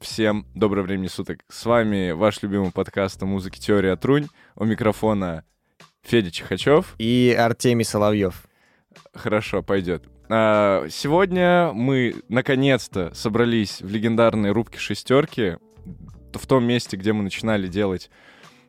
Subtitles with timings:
[0.00, 1.40] Всем доброго времени суток.
[1.48, 4.28] С вами ваш любимый подкаст о музыке «Теория Трунь».
[4.54, 5.44] У микрофона
[6.02, 6.94] Федя Чехачев.
[6.98, 8.44] И Артемий Соловьев.
[9.12, 10.04] Хорошо, пойдет.
[10.28, 15.56] А, сегодня мы наконец-то собрались в легендарной рубке шестерки,
[16.32, 18.10] в том месте, где мы начинали делать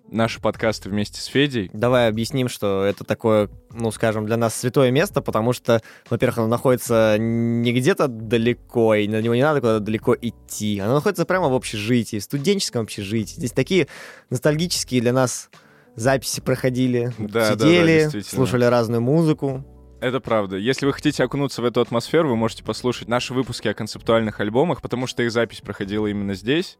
[0.09, 1.69] наши подкасты вместе с Федей.
[1.73, 6.47] Давай объясним, что это такое, ну, скажем, для нас святое место, потому что, во-первых, оно
[6.47, 10.79] находится не где-то далеко, и на него не надо куда-то далеко идти.
[10.79, 13.35] Оно находится прямо в общежитии, в студенческом общежитии.
[13.35, 13.87] Здесь такие
[14.29, 15.49] ностальгические для нас
[15.95, 19.65] записи проходили, Да, сидели, да, да, слушали разную музыку.
[20.01, 20.57] Это правда.
[20.57, 24.81] Если вы хотите окунуться в эту атмосферу, вы можете послушать наши выпуски о концептуальных альбомах,
[24.81, 26.77] потому что их запись проходила именно здесь.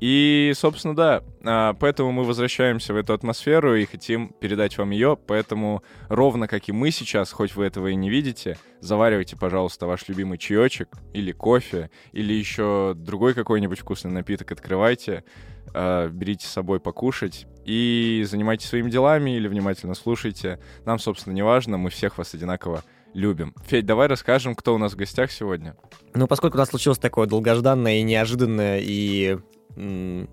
[0.00, 5.16] И, собственно, да, а, поэтому мы возвращаемся в эту атмосферу и хотим передать вам ее,
[5.16, 10.06] поэтому ровно как и мы сейчас, хоть вы этого и не видите, заваривайте, пожалуйста, ваш
[10.08, 15.24] любимый чаечек или кофе, или еще другой какой-нибудь вкусный напиток открывайте,
[15.72, 20.60] а, берите с собой покушать и занимайтесь своими делами или внимательно слушайте.
[20.84, 23.54] Нам, собственно, не важно, мы всех вас одинаково любим.
[23.66, 25.76] Федь, давай расскажем, кто у нас в гостях сегодня.
[26.14, 29.38] Ну, поскольку у нас случилось такое долгожданное и неожиданное и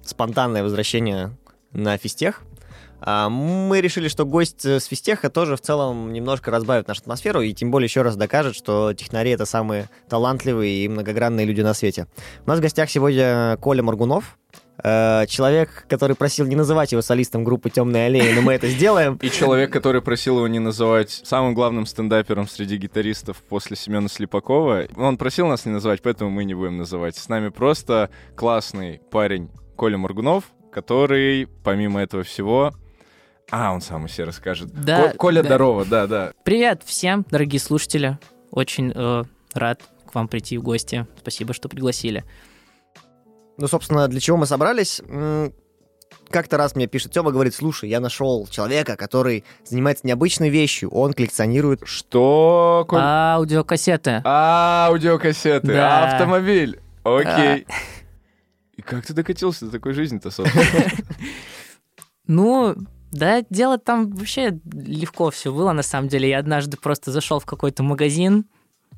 [0.03, 1.35] спонтанное возвращение
[1.71, 2.43] на физтех,
[3.03, 7.41] а, мы решили, что гость э, с физтеха тоже в целом немножко разбавит нашу атмосферу
[7.41, 11.73] и тем более еще раз докажет, что технари— это самые талантливые и многогранные люди на
[11.73, 12.05] свете.
[12.45, 14.37] У нас в гостях сегодня Коля Моргунов,
[14.83, 19.17] э, человек, который просил не называть его солистом группы «Темные аллеи», но мы это сделаем.
[19.21, 24.85] И человек, который просил его не называть самым главным стендапером среди гитаристов после Семена Слепакова.
[24.95, 27.15] Он просил нас не называть, поэтому мы не будем называть.
[27.15, 32.73] С нами просто классный парень Коля Моргунов, который, помимо этого всего...
[33.49, 34.71] А, он сам о себе расскажет.
[34.71, 35.49] Да, Ко- Коля, да.
[35.49, 36.31] здорово, да, да.
[36.45, 38.17] Привет всем, дорогие слушатели.
[38.49, 41.05] Очень э, рад к вам прийти в гости.
[41.19, 42.23] Спасибо, что пригласили.
[43.57, 45.01] Ну, собственно, для чего мы собрались?
[46.29, 50.89] Как-то раз мне пишет Тёма, говорит, слушай, я нашел человека, который занимается необычной вещью.
[50.89, 51.81] Он коллекционирует...
[51.85, 52.99] Что, Коль?
[53.01, 54.21] Аудиокассеты.
[54.23, 56.05] Аудиокассеты, Да.
[56.11, 56.79] автомобиль.
[57.03, 57.65] Окей.
[58.75, 60.63] И как ты докатился до такой жизни-то, собственно?
[62.27, 62.75] Ну,
[63.11, 66.29] да, дело там вообще легко все было, на самом деле.
[66.29, 68.45] Я однажды просто зашел в какой-то магазин,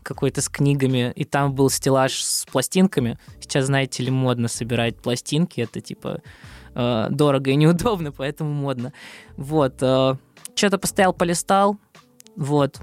[0.03, 3.17] какой-то с книгами, и там был стеллаж с пластинками.
[3.39, 5.61] Сейчас, знаете ли, модно собирать пластинки.
[5.61, 6.21] Это типа
[6.75, 8.93] э, дорого и неудобно, поэтому модно.
[9.37, 9.75] Вот.
[9.81, 10.15] э,
[10.55, 11.77] что-то постоял, полистал.
[12.35, 12.81] Вот.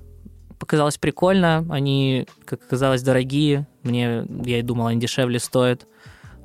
[0.58, 1.66] Показалось прикольно.
[1.70, 3.66] Они, как оказалось, дорогие.
[3.82, 5.86] Мне, я и думал, они дешевле стоят.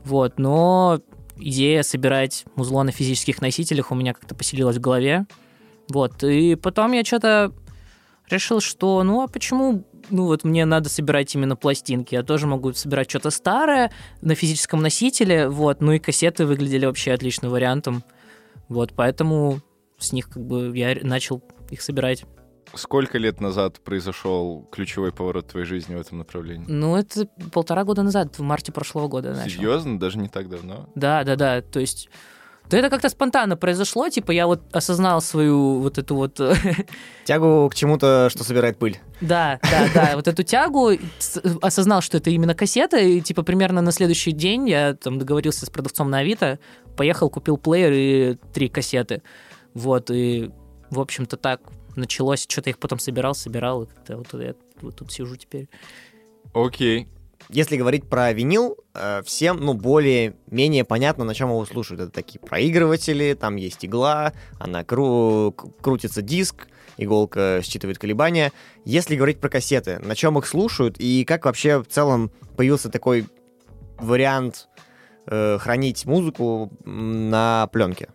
[0.04, 0.40] Вот.
[0.40, 1.02] Но
[1.38, 5.26] идея собирать музло на физических носителях у меня как-то поселилась в голове.
[5.90, 6.24] Вот.
[6.24, 7.52] И потом я что-то
[8.30, 12.74] решил, что ну а почему ну вот мне надо собирать именно пластинки, я тоже могу
[12.74, 18.04] собирать что-то старое на физическом носителе, вот, ну и кассеты выглядели вообще отличным вариантом,
[18.68, 19.60] вот, поэтому
[19.98, 22.26] с них как бы я начал их собирать.
[22.74, 26.66] Сколько лет назад произошел ключевой поворот твоей жизни в этом направлении?
[26.68, 29.58] Ну, это полтора года назад, в марте прошлого года начал.
[29.58, 30.00] Серьезно?
[30.00, 30.90] Даже не так давно?
[30.96, 31.62] Да, да, да.
[31.62, 32.10] То есть.
[32.70, 36.40] Да это как-то спонтанно произошло, типа я вот осознал свою вот эту вот,
[37.26, 39.00] Тягу к чему-то, что собирает пыль.
[39.22, 40.92] да, да, да, вот эту тягу,
[41.62, 45.70] осознал, что это именно кассета, и типа примерно на следующий день я там договорился с
[45.70, 46.60] продавцом на Авито,
[46.98, 49.22] поехал, купил плеер и три кассеты,
[49.74, 50.52] вот, и
[50.90, 51.62] в общем-то так
[51.96, 55.70] началось, что-то их потом собирал, собирал, и как-то вот я вот тут сижу теперь.
[56.54, 57.08] Окей.
[57.50, 62.02] Если говорить про винил, э, всем, ну, более-менее понятно, на чем его слушают.
[62.02, 66.68] Это такие проигрыватели, там есть игла, она кру- крутится диск,
[66.98, 68.52] иголка считывает колебания.
[68.84, 73.28] Если говорить про кассеты, на чем их слушают и как вообще в целом появился такой
[73.98, 74.68] вариант
[75.28, 78.10] э, хранить музыку на пленке?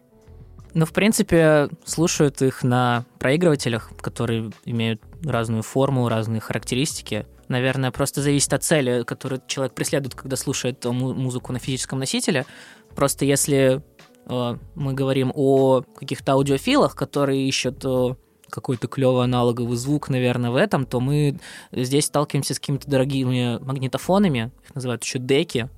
[0.73, 7.27] Ну, в принципе, слушают их на проигрывателях, которые имеют разную форму, разные характеристики.
[7.51, 12.47] Наверное, просто зависит от цели, которую человек преследует, когда слушает му- музыку на физическом носителе.
[12.95, 13.83] Просто если
[14.27, 18.15] э, мы говорим о каких-то аудиофилах, которые ищут э,
[18.51, 21.41] какой-то клевый аналоговый звук, наверное, в этом, то мы
[21.73, 25.69] здесь сталкиваемся с какими-то дорогими магнитофонами, их называют еще деки,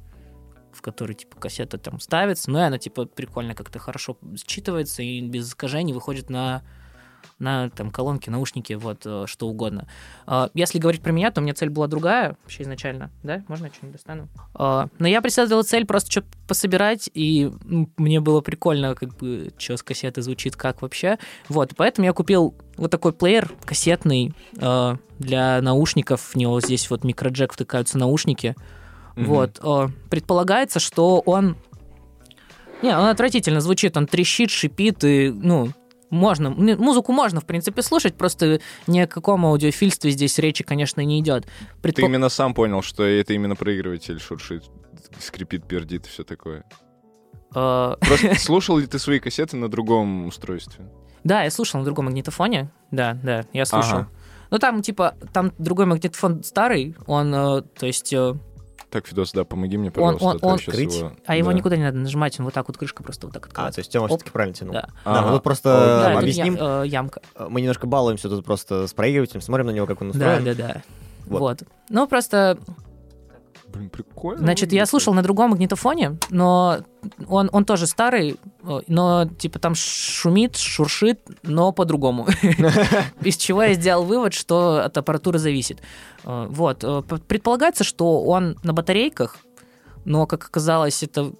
[0.74, 5.22] в который, типа, кассета там ставится, ну и она, типа, прикольно как-то хорошо считывается и
[5.22, 6.64] без искажений выходит на
[7.42, 9.86] на там колонки, наушники, вот э, что угодно.
[10.26, 13.42] Э, Если говорить про меня, то у меня цель была другая вообще изначально, да?
[13.48, 14.28] Можно я что-нибудь достану?
[14.58, 17.50] Э, Но я преследовал цель просто что-то пособирать, и
[17.96, 21.18] мне было прикольно, как бы, что с кассеты звучит, как вообще.
[21.48, 26.20] Вот, поэтому я купил вот такой плеер кассетный э, для наушников.
[26.32, 28.54] В него здесь вот микроджек втыкаются наушники.
[29.16, 29.26] Мгм.
[29.26, 29.92] Вот.
[30.08, 31.56] Предполагается, что он...
[32.82, 35.70] Не, он отвратительно звучит, он трещит, шипит, и, ну,
[36.12, 41.18] можно, музыку можно, в принципе, слушать, просто ни о каком аудиофильстве здесь речи, конечно, не
[41.20, 41.46] идет.
[41.80, 44.64] Ты Предпо- именно сам понял, что это именно проигрыватель шуршит,
[45.18, 46.64] скрипит, пердит и все такое.
[47.54, 50.84] э, Просто слушал ли ты свои кассеты на другом устройстве?
[51.24, 52.70] Да, я слушал на другом магнитофоне.
[52.90, 53.98] Да, да, я слушал.
[54.00, 54.08] Ага.
[54.50, 58.34] Ну, там, типа, там другой магнитофон старый, он, э, то есть, э,
[58.92, 60.26] Так, Фидос, да, помоги мне, Он- пожалуйста.
[60.26, 60.94] он- а он- щас Открыть?
[60.98, 61.56] его- а его да.
[61.56, 63.76] никуда не надо нажимать, он вот так вот крышка просто вот так А, открывается.
[63.76, 64.74] то есть Тёма все-таки правильно тянул.
[64.74, 64.82] Да.
[64.82, 65.26] Да, Ага.
[65.28, 65.68] мы тут просто
[66.12, 66.56] Да, объясним.
[66.56, 67.22] я- э, ямка.
[67.48, 70.44] Мы немножко балуемся тут просто с проигрывателем, смотрим на него, как он Да, устроен.
[70.44, 70.82] да, да.
[71.24, 71.40] Вот.
[71.40, 71.62] Вот.
[71.88, 72.58] Ну, просто,
[73.72, 74.40] Блин, прикольно.
[74.42, 76.78] значит, я слушал на другом магнитофоне, но
[77.28, 78.36] он, он тоже старый,
[78.86, 82.26] но, типа, там шумит, шуршит, но по-другому.
[83.22, 85.80] Из чего я сделал вывод, что от аппаратуры зависит.
[86.24, 86.84] Э, Вот.
[86.84, 89.38] э, Предполагается, что он на батарейках,
[90.04, 91.32] но, как оказалось, это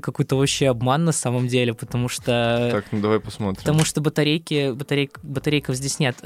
[0.00, 2.68] какой-то вообще обман на самом деле, потому что...
[2.70, 3.56] Так, ну давай посмотрим.
[3.56, 6.16] Потому что батарейки, батарейк, батарейков здесь нет.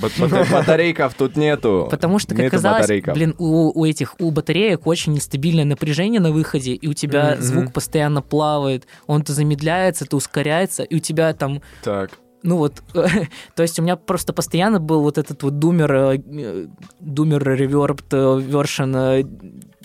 [0.00, 1.88] Бат- бат- Батарейков тут нету.
[1.90, 3.14] Потому что, как батарейков.
[3.14, 7.72] блин, у, у этих, у батареек очень нестабильное напряжение на выходе, и у тебя звук
[7.72, 12.82] постоянно плавает, он то замедляется, то ускоряется, и у тебя там, Так, ну вот,
[13.54, 16.66] то есть у меня просто постоянно был вот этот вот думер, э, э,
[17.00, 18.94] думер реверб вершин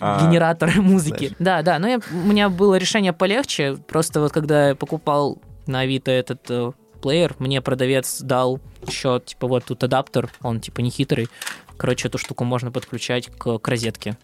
[0.01, 0.25] А.
[0.27, 1.35] генератор музыки.
[1.39, 5.37] Да, да, но я- у меня было решение полегче, просто вот когда я покупал
[5.67, 6.71] на Авито этот э,
[7.01, 11.29] плеер, мне продавец дал еще, типа, вот тут адаптер, он, типа, не хитрый.
[11.77, 14.17] Короче, эту штуку можно подключать к, к розетке.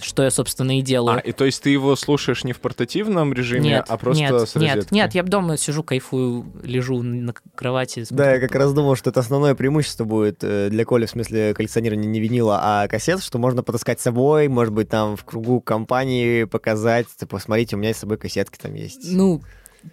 [0.00, 1.16] Что я, собственно, и делаю.
[1.16, 4.48] а, и то есть ты его слушаешь не в портативном режиме, нет, а просто нет,
[4.48, 4.96] с нет, розеткой?
[4.96, 8.06] нет, я дома сижу, кайфую, лежу на кровати.
[8.10, 11.54] Да, я как раз думал, что это основное преимущество будет э, для Коли, в смысле
[11.54, 15.60] коллекционирования не винила, а кассет, что можно потаскать с собой, может быть, там в кругу
[15.60, 19.12] компании показать, типа, смотрите, у меня с собой кассетки там есть.
[19.12, 19.42] Ну,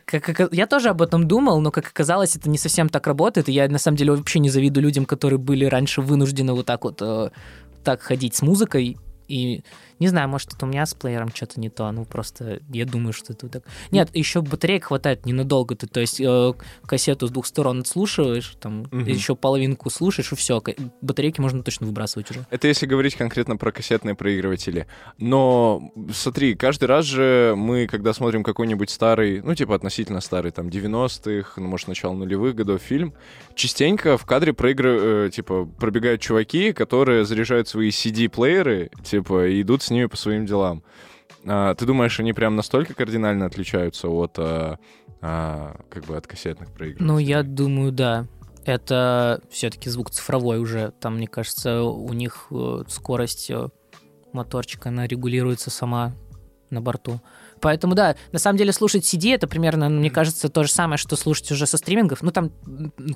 [0.06, 3.50] как, я тоже об этом думал, но, как оказалось, это не совсем так работает.
[3.50, 6.84] И я, на самом деле, вообще не завидую людям, которые были раньше вынуждены вот так
[6.84, 7.32] вот э,
[7.84, 8.98] так ходить с музыкой.
[9.32, 9.64] И
[10.02, 11.92] не знаю, может, это у меня с плеером что-то не то.
[11.92, 13.64] Ну, просто я думаю, что это так.
[13.92, 15.76] Нет, еще батареек хватает ненадолго.
[15.76, 16.54] Ты, то есть, э,
[16.88, 19.06] кассету с двух сторон отслушиваешь, там, Мгм.
[19.06, 20.60] еще половинку слушаешь, и все.
[21.02, 22.48] Батарейки можно точно выбрасывать уже.
[22.50, 24.88] Это если говорить конкретно про кассетные проигрыватели.
[25.20, 30.68] Но смотри, каждый раз же мы, когда смотрим какой-нибудь старый, ну, типа относительно старый, там,
[30.68, 33.14] 90-х, ну, может, начало нулевых годов фильм,
[33.54, 34.98] частенько в кадре проигры...
[35.28, 40.46] э, типа, пробегают чуваки, которые заряжают свои CD-плееры, типа, и идут с ними по своим
[40.46, 40.84] делам.
[41.46, 44.80] А, ты думаешь, они прям настолько кардинально отличаются от, а,
[45.22, 47.08] а, как бы, от кассетных проигрывателей?
[47.08, 48.28] Ну, я думаю, да.
[48.66, 50.94] Это все-таки звук цифровой уже.
[51.00, 53.70] Там, мне кажется, у них э, скорость э,
[54.34, 56.14] моторчика, она регулируется сама
[56.70, 57.22] на борту.
[57.60, 61.16] Поэтому, да, на самом деле слушать CD это примерно, мне кажется, то же самое, что
[61.16, 62.22] слушать уже со стримингов.
[62.22, 62.52] Ну, там,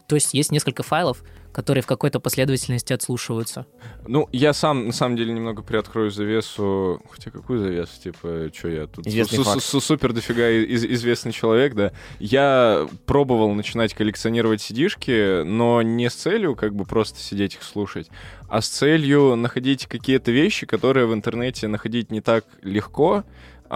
[0.08, 1.24] то есть есть несколько файлов,
[1.56, 3.66] которые в какой-то последовательности отслушиваются.
[4.06, 7.02] Ну, я сам, на самом деле, немного приоткрою завесу.
[7.10, 7.94] Хотя какую завесу?
[8.04, 9.08] Типа, что я тут?
[9.08, 11.94] Известный супер дофига из- известный человек, да.
[12.20, 18.10] Я пробовал начинать коллекционировать сидишки, но не с целью как бы просто сидеть их слушать,
[18.50, 23.24] а с целью находить какие-то вещи, которые в интернете находить не так легко,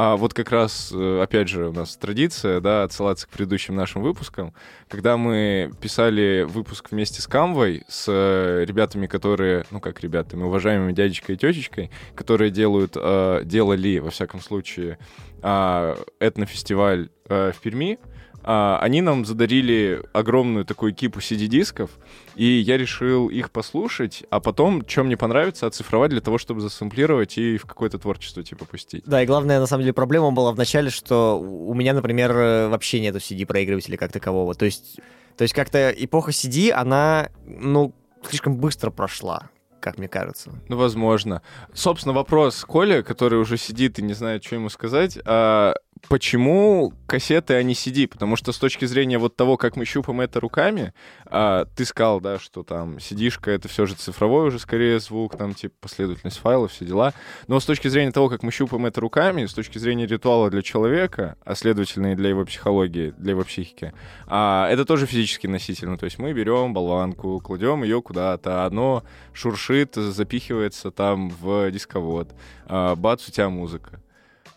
[0.02, 4.02] а вот как раз, э, опять же, у нас традиция, да, отсылаться к предыдущим нашим
[4.02, 4.54] выпускам.
[4.88, 10.94] Когда мы писали выпуск вместе с Камвой, с э, ребятами, которые, ну как ребятами, уважаемыми
[10.94, 15.00] дядечкой и тетечкой, которые делают, э, делали, во всяком случае,
[15.44, 18.00] э, этнофестиваль в Перми,
[18.44, 21.92] а, они нам задарили огромную такую кипу CD-дисков,
[22.36, 27.38] и я решил их послушать, а потом, что мне понравится, оцифровать для того, чтобы засэмплировать
[27.38, 29.04] и в какое-то творчество, типа, пустить.
[29.06, 32.68] Да, и главная, на самом деле, проблема была в начале, что у меня, например, э,
[32.70, 34.54] вообще нету CD-проигрывателя как такового.
[34.56, 35.00] То есть,
[35.38, 37.94] то есть как-то эпоха CD, она, ну,
[38.28, 40.52] слишком быстро прошла, как мне кажется.
[40.68, 41.42] Ну, возможно.
[41.74, 45.18] Собственно, вопрос Коля, который уже сидит и не знает, что ему сказать.
[45.26, 45.76] а
[46.08, 48.08] почему кассеты, а не CD?
[48.08, 50.94] Потому что с точки зрения вот того, как мы щупаем это руками,
[51.26, 55.54] а, ты сказал, да, что там CD-шка— это все же цифровой уже скорее звук, там,
[55.54, 57.14] типа, последовательность файлов, все дела.
[57.48, 60.62] Но с точки зрения того, как мы щупаем это руками, с точки зрения ритуала для
[60.62, 63.94] человека, а следовательно и для его психологии, для его психики,
[64.28, 65.90] а, это тоже физический носитель.
[65.90, 69.04] Ну, то есть мы берем болванку, кладем ее куда-то, оно
[69.34, 72.34] шуршит, запихивается там в дисковод,
[72.66, 74.02] а, бац, у тебя музыка.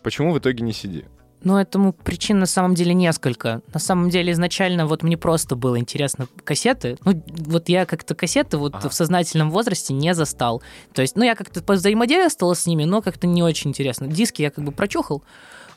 [0.03, 1.05] Почему в итоге не CD?
[1.43, 3.61] Ну, этому причин на самом деле несколько.
[3.73, 6.97] На самом деле изначально вот мне просто было интересно кассеты.
[7.03, 8.89] Ну, вот я как-то кассеты вот ага.
[8.89, 10.63] в сознательном возрасте не застал.
[10.93, 14.07] То есть, ну, я как-то взаимодействовал с ними, но как-то не очень интересно.
[14.07, 15.23] Диски я как бы прочухал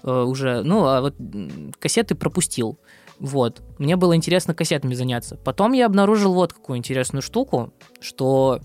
[0.04, 1.16] э, уже, ну, а вот
[1.80, 2.78] кассеты пропустил.
[3.18, 3.62] Вот.
[3.78, 5.37] Мне было интересно кассетами заняться.
[5.37, 8.61] Потом я обнаружил вот какую интересную штуку, что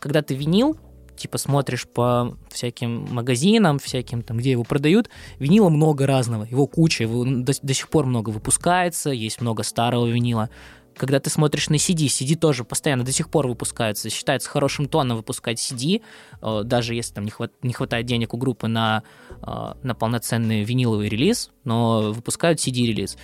[0.00, 0.76] когда ты винил,
[1.18, 7.04] типа смотришь по всяким магазинам, всяким там, где его продают, винила много разного, его куча,
[7.04, 10.50] его до, до сих пор много выпускается, есть много старого винила.
[10.96, 14.10] Когда ты смотришь на CD, CD тоже постоянно до сих пор выпускается.
[14.10, 16.02] Считается хорошим тоном выпускать CD,
[16.42, 20.64] э, даже если там не, хват, не хватает денег у группы на, э, на полноценный
[20.64, 23.16] виниловый релиз, но выпускают CD-релиз.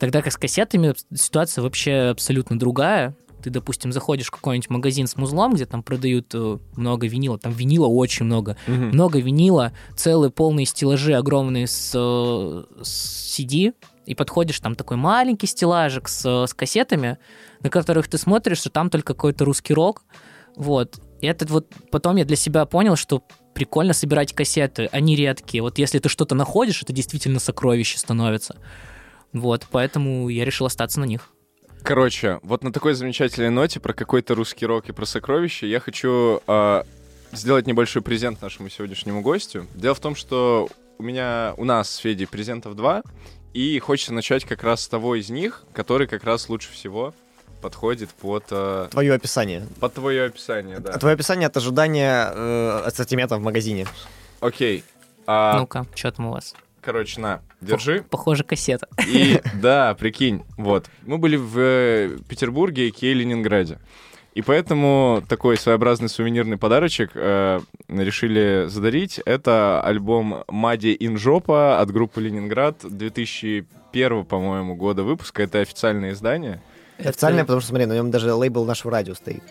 [0.00, 5.16] Тогда как с кассетами ситуация вообще абсолютно другая ты, допустим, заходишь в какой-нибудь магазин с
[5.16, 8.74] музлом, где там продают э, много винила, там винила очень много, угу.
[8.74, 13.74] много винила, целые полные стеллажи огромные с, э, с CD,
[14.06, 17.18] и подходишь, там такой маленький стеллажик с, с кассетами,
[17.60, 20.02] на которых ты смотришь, что там только какой-то русский рок,
[20.56, 21.00] вот.
[21.20, 23.22] И это вот потом я для себя понял, что
[23.54, 25.62] прикольно собирать кассеты, они редкие.
[25.62, 28.56] Вот если ты что-то находишь, это действительно сокровище становится.
[29.32, 31.30] Вот, поэтому я решил остаться на них.
[31.82, 36.40] Короче, вот на такой замечательной ноте про какой-то русский рок и про сокровища я хочу
[36.46, 36.82] э,
[37.32, 39.66] сделать небольшой презент нашему сегодняшнему гостю.
[39.74, 40.68] Дело в том, что
[40.98, 43.02] у меня, у нас с Федей презентов два,
[43.54, 47.14] и хочется начать как раз с того из них, который как раз лучше всего
[47.60, 48.44] подходит под...
[48.50, 49.66] Э, твое описание.
[49.80, 50.92] Под твое описание, да.
[50.98, 53.86] Твое описание от ожидания э, ассортимента в магазине.
[54.40, 54.84] Окей.
[55.26, 55.58] А...
[55.58, 56.54] Ну-ка, что там у вас?
[56.80, 58.04] Короче, на, держи.
[58.08, 58.88] Похоже, кассета.
[59.06, 60.86] И да, прикинь, вот.
[61.02, 63.78] Мы были в э, Петербурге и Ленинграде.
[64.34, 69.18] И поэтому такой своеобразный сувенирный подарочек э, решили задарить.
[69.24, 75.42] Это альбом Мади Инжопа от группы Ленинград 2001, по-моему, года выпуска.
[75.42, 76.62] Это официальное издание.
[76.98, 79.42] Официальное, потому что, смотри, на нем даже лейбл нашего радио стоит.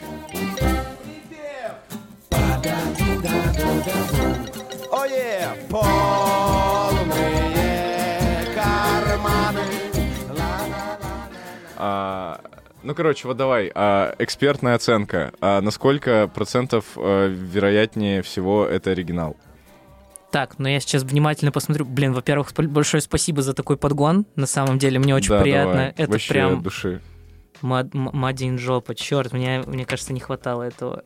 [11.79, 12.41] А,
[12.83, 15.33] ну, короче, вот давай, а, экспертная оценка.
[15.41, 19.35] А на сколько процентов а, вероятнее всего это оригинал?
[20.31, 21.85] Так, ну я сейчас внимательно посмотрю.
[21.85, 24.25] Блин, во-первых, большое спасибо за такой подгон.
[24.35, 25.73] На самом деле, мне очень да, приятно.
[25.73, 25.93] Давай.
[25.97, 27.01] Это Вообще прям души.
[27.61, 31.03] Мадин жопа, черт, мне, мне кажется, не хватало этого.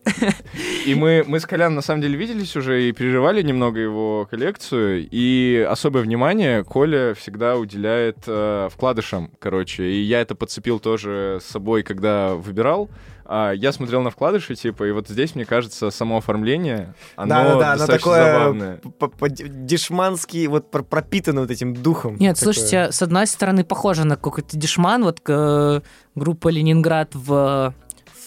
[0.85, 5.07] И мы, мы с Колян на самом деле виделись уже и переживали немного его коллекцию,
[5.09, 11.45] и особое внимание Коля всегда уделяет э, вкладышам, короче, и я это подцепил тоже с
[11.45, 12.89] собой, когда выбирал,
[13.25, 17.43] а, я смотрел на вкладыши, типа, и вот здесь, мне кажется, само оформление, оно да,
[17.43, 18.81] да, да, достаточно такое забавное.
[19.29, 22.17] Дешманский, вот пропитано вот этим духом.
[22.19, 22.53] Нет, такое.
[22.53, 25.81] слушайте, с одной стороны, похоже на какой-то дешман, вот э,
[26.15, 27.73] группа «Ленинград» в,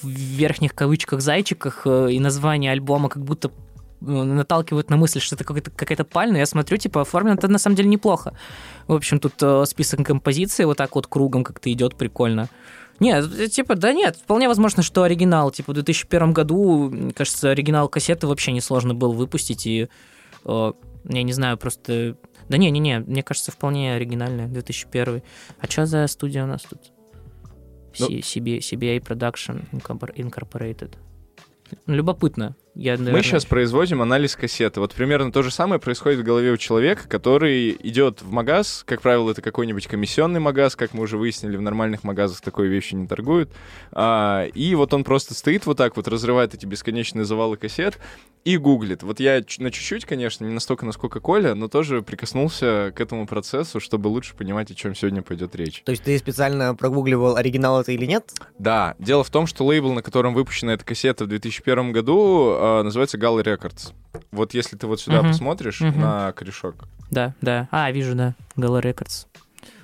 [0.03, 3.51] в верхних кавычках «зайчиках», э, и название альбома как будто
[4.01, 6.39] э, наталкивают на мысль, что это какая-то, какая-то пальня.
[6.39, 8.35] Я смотрю, типа, оформлено это на самом деле неплохо.
[8.87, 12.49] В общем, тут э, список композиций вот так вот кругом как-то идет прикольно.
[13.01, 17.89] Нет, э, типа, да нет, вполне возможно, что оригинал, типа, в 2001 году, кажется, оригинал
[17.89, 19.89] кассеты вообще несложно было выпустить, и,
[20.45, 20.73] э,
[21.05, 22.17] я не знаю, просто...
[22.49, 25.23] Да не, не, не, мне кажется, вполне оригинальная, 2001.
[25.61, 26.93] А что за студия у нас тут?
[27.99, 28.09] Ну...
[28.09, 30.95] CBA, CBA Production Incorporated.
[31.87, 32.55] Любопытно.
[32.77, 33.15] Я, наверное...
[33.15, 34.81] Мы сейчас производим анализ кассеты.
[34.81, 38.83] Вот примерно то же самое происходит в голове у человека, который идет в магаз.
[38.85, 42.95] Как правило, это какой-нибудь комиссионный магаз, как мы уже выяснили, в нормальных магазах такой вещи
[42.95, 43.51] не торгуют.
[43.93, 47.99] А, и вот он просто стоит вот так вот, разрывает эти бесконечные завалы кассет
[48.47, 49.03] и гуглит.
[49.03, 53.81] Вот я на чуть-чуть, конечно, не настолько, насколько Коля, но тоже прикоснулся к этому процессу,
[53.81, 55.83] чтобы лучше понимать, о чем сегодня пойдет речь.
[55.85, 58.31] То есть ты специально прогугливал, оригинал это или нет?
[58.59, 58.95] Да.
[59.01, 63.19] Дело в том, что лейбл, на котором выпущена эта кассета в 2001 году, а, называется
[63.19, 63.93] Galley Records.
[64.31, 65.29] Вот если ты вот сюда uh-huh.
[65.29, 65.97] посмотришь uh-huh.
[65.97, 66.75] на корешок.
[67.11, 67.69] Да, да.
[67.71, 68.35] А, вижу, да.
[68.57, 69.27] Galley Records.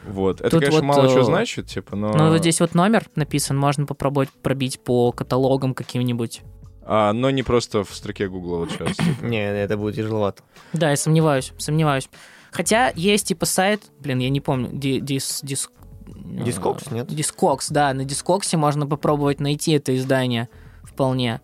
[0.04, 0.40] Вот.
[0.40, 2.12] Это, Тут конечно, вот, мало что значит, типа, но...
[2.12, 6.42] Ну, вот здесь вот номер написан, можно попробовать пробить по каталогам каким-нибудь.
[6.84, 8.96] А, но не просто в строке Гугла вот сейчас.
[8.96, 9.22] Типа.
[9.24, 10.42] Не, это будет тяжеловато.
[10.72, 12.08] Да, я сомневаюсь, сомневаюсь.
[12.50, 15.70] Хотя есть типа сайт, блин, я не помню, ди- дис, дис,
[16.06, 17.06] Discogs, нет?
[17.06, 20.48] Discogs, да, на Discogs е можно попробовать найти это издание
[20.82, 21.40] вполне.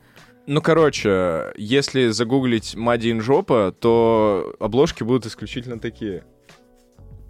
[0.51, 6.25] Ну, короче, если загуглить Мадин жопа, то обложки будут исключительно такие.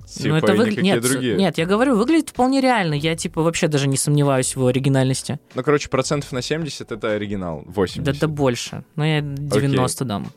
[0.06, 1.34] Типа, Ну, это выгля- нет, другие.
[1.36, 2.94] нет, я говорю, выглядит вполне реально.
[2.94, 5.40] Я типа вообще даже не сомневаюсь в его оригинальности.
[5.56, 8.04] Ну, короче, процентов на 70 это оригинал, 80.
[8.04, 8.84] Да, да больше.
[8.94, 10.28] Но я 90 дам.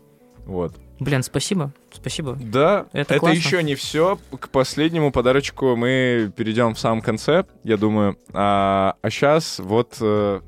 [0.45, 0.73] Вот.
[1.00, 1.71] Блин, спасибо.
[1.93, 2.35] Спасибо.
[2.41, 3.38] Да, Это это, классно.
[3.38, 4.17] еще не все.
[4.39, 8.17] К последнему подарочку мы перейдем в самом конце, я думаю.
[8.33, 10.41] А, сейчас вот, э,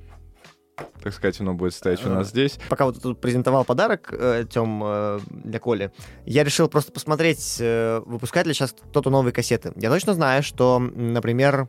[1.01, 2.57] так сказать, оно будет стоять у нас здесь.
[2.69, 5.91] Пока вот тут презентовал подарок э, Тём э, для Коли,
[6.25, 9.73] я решил просто посмотреть, э, выпускает ли сейчас кто-то новые кассеты.
[9.75, 11.67] Я точно знаю, что, например,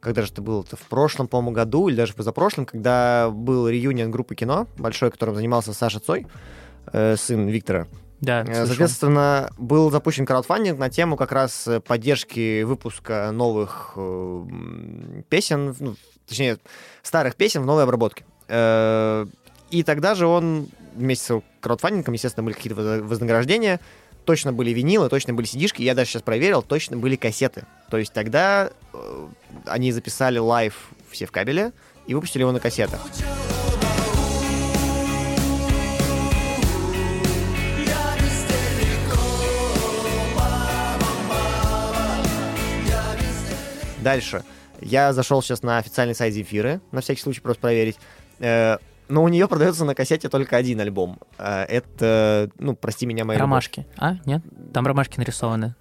[0.00, 0.62] когда же это было?
[0.62, 5.10] Это в прошлом, по-моему, году или даже в позапрошлом, когда был реюнион группы кино большой,
[5.10, 6.26] которым занимался Саша Цой,
[6.92, 7.86] э, сын Виктора.
[8.20, 8.66] Да, Э, слышал.
[8.66, 14.44] Соответственно, был запущен краудфандинг на тему как раз э, поддержки выпуска новых э,
[15.28, 16.58] песен, ну, точнее,
[17.02, 18.24] старых песен в новой обработке.
[18.48, 19.26] Э,
[19.70, 23.80] И тогда же он вместе с краудфандингом, естественно, были какие-то воз- вознаграждения,
[24.24, 27.64] точно были винилы, точно были сидишки, я даже сейчас проверил, точно были кассеты.
[27.90, 29.26] То есть тогда э,
[29.66, 31.72] они записали live все в кабеле
[32.06, 33.00] и выпустили его на кассетах.
[44.02, 44.44] Дальше.
[44.80, 47.96] Я зашел сейчас на официальный сайт Земфиры, на всякий случай просто проверить.
[48.38, 48.78] Э,
[49.08, 51.18] Но у нее продается на кассете только один альбом.
[51.38, 53.38] Э, Это, ну, прости меня, любовь».
[53.38, 53.86] Ромашки.
[53.96, 54.42] А, нет?
[54.72, 55.74] Там ромашки нарисованы.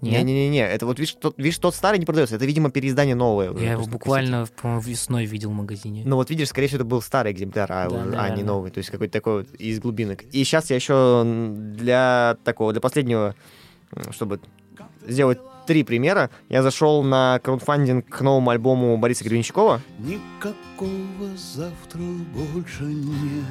[0.00, 2.36] Не-не-не, это вот видишь тот, видишь, тот старый не продается.
[2.36, 3.52] Это, видимо, переиздание новое.
[3.54, 6.02] Я его буквально, по-моему, весной видел в магазине.
[6.04, 8.70] Ну вот видишь, скорее всего, это был старый экземпляр, а, Да, а не новый.
[8.70, 10.22] То есть какой-то такой вот из глубинок.
[10.24, 13.34] И сейчас я еще для такого, для последнего,
[14.10, 14.40] чтобы
[15.06, 19.80] сделать три примера, я зашел на краудфандинг к новому альбому Бориса Гребенщикова.
[19.98, 22.00] Никакого завтра
[22.34, 23.44] больше нет.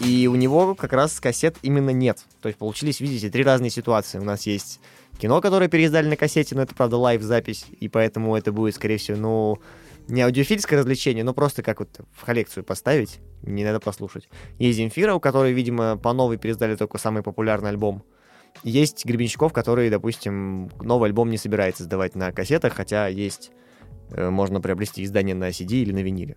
[0.00, 2.18] И у него как раз кассет именно нет.
[2.42, 4.18] То есть получились, видите, три разные ситуации.
[4.18, 4.80] У нас есть
[5.18, 9.16] кино, которое переиздали на кассете, но это, правда, лайв-запись, и поэтому это будет, скорее всего,
[9.16, 9.58] ну,
[10.08, 14.28] не аудиофильское развлечение, но просто как вот в коллекцию поставить, не надо послушать.
[14.58, 18.04] Есть Земфира, у которой, видимо, по новой переиздали только самый популярный альбом.
[18.62, 23.50] Есть Гребенщиков, который, допустим, новый альбом не собирается сдавать на кассетах, хотя есть,
[24.10, 26.36] э, можно приобрести издание на CD или на виниле.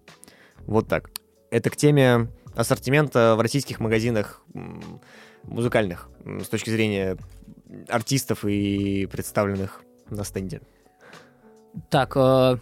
[0.65, 1.11] Вот так.
[1.51, 4.41] Это к теме ассортимента в российских магазинах
[5.43, 7.17] музыкальных с точки зрения
[7.87, 10.61] артистов и представленных на стенде.
[11.89, 12.57] Так, э,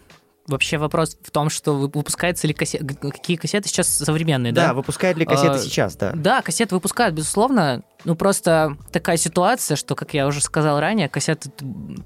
[0.46, 2.84] вообще вопрос в том, что вы- выпускаются ли кассеты...
[2.94, 4.74] Какие кассеты сейчас современные, Да, да?
[4.74, 6.12] выпускают ли кассеты А, сейчас, да.
[6.14, 7.82] Да, кассеты выпускают, безусловно.
[8.04, 11.50] Ну, просто такая ситуация, что, как я уже сказал ранее, кассеты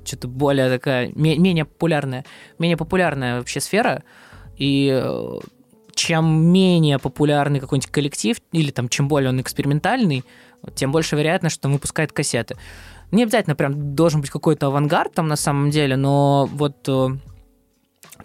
[0.05, 2.25] что-то более такая, ме- менее популярная,
[2.59, 4.03] менее популярная вообще сфера.
[4.57, 5.39] И э,
[5.95, 10.25] чем менее популярный какой-нибудь коллектив, или там чем более он экспериментальный,
[10.75, 12.57] тем больше вероятность, что он выпускает кассеты.
[13.11, 17.09] Не обязательно прям должен быть какой-то авангард там на самом деле, но вот э,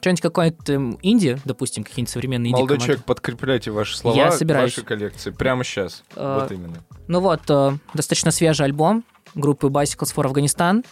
[0.06, 4.34] что-нибудь какой-то м, инди, допустим, какие-нибудь современные инди Молодой человек, подкрепляйте ваши слова Я к
[4.34, 4.78] собираюсь.
[4.78, 5.32] вашей коллекции.
[5.32, 6.04] Прямо сейчас.
[6.16, 6.84] Э, Вот именно.
[7.08, 10.86] Ну вот, э, достаточно свежий альбом группы Bicycles for Afghanistan.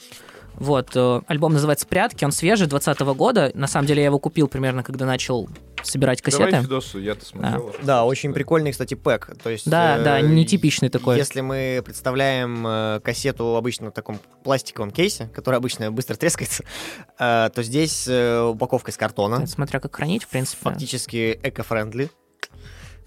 [0.56, 3.52] Вот, э, альбом называется «Прятки», он свежий, 2020 года.
[3.54, 5.48] На самом деле я его купил примерно, когда начал
[5.84, 6.46] собирать кассеты.
[6.52, 7.68] Давай Фидосу, я-то смотрел.
[7.68, 7.78] уже.
[7.84, 9.36] Да, очень прикольный, кстати, пэк.
[9.44, 11.18] То есть, Да, э, да, нетипичный такой.
[11.18, 16.64] Если мы представляем э, кассету обычно в таком пластиковом кейсе, который обычно быстро трескается,
[17.20, 19.36] э, то здесь э, упаковка из картона.
[19.36, 20.62] Это Смотря как хранить, в принципе.
[20.64, 22.10] фактически эко-френдли.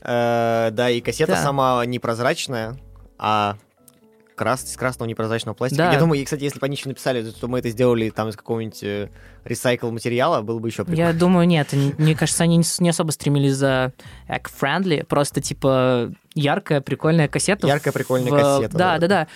[0.03, 1.43] Э, да, и кассета Да.
[1.43, 2.77] сама непрозрачная,
[3.19, 3.57] а
[4.37, 4.65] крас...
[4.65, 5.83] из красного непрозрачного пластика.
[5.85, 5.93] Да.
[5.93, 8.37] Я думаю, и, кстати, если бы они еще написали, что мы это сделали там из
[8.37, 9.11] какого-нибудь э,
[9.45, 11.09] ресайкл материала, было бы еще прикольно.
[11.09, 13.93] Я думаю, нет, мне кажется, они не особо стремились за
[14.29, 17.67] эко-френдли, просто типа яркая, прикольная кассета.
[17.67, 18.99] Яркая, прикольная в- кассета, Да, да.
[18.99, 19.29] да, да.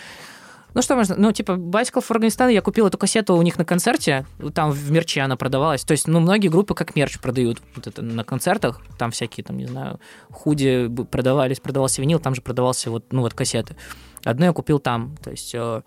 [0.73, 3.65] Ну что можно, ну типа Bicycle for Afghanistan, я купил эту кассету у них на
[3.65, 5.83] концерте, там в мерче она продавалась.
[5.83, 9.57] То есть, ну многие группы как мерч продают вот это на концертах, там всякие, там,
[9.57, 9.99] не знаю,
[10.31, 13.75] худи продавались, продавался винил, там же продавался вот, ну вот кассеты.
[14.25, 15.55] Одну я купил там, то есть...
[15.55, 15.83] э,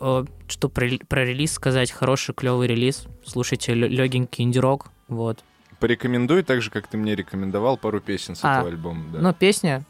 [0.00, 1.90] э, что про, про релиз сказать?
[1.90, 3.04] Хороший, клевый релиз.
[3.24, 4.90] Слушайте, легенький инди-рок.
[5.08, 5.42] Вот.
[5.80, 9.04] Порекомендуй так же, как ты мне рекомендовал пару песен с А, этого альбома.
[9.12, 9.18] да.
[9.20, 9.82] Ну, песня.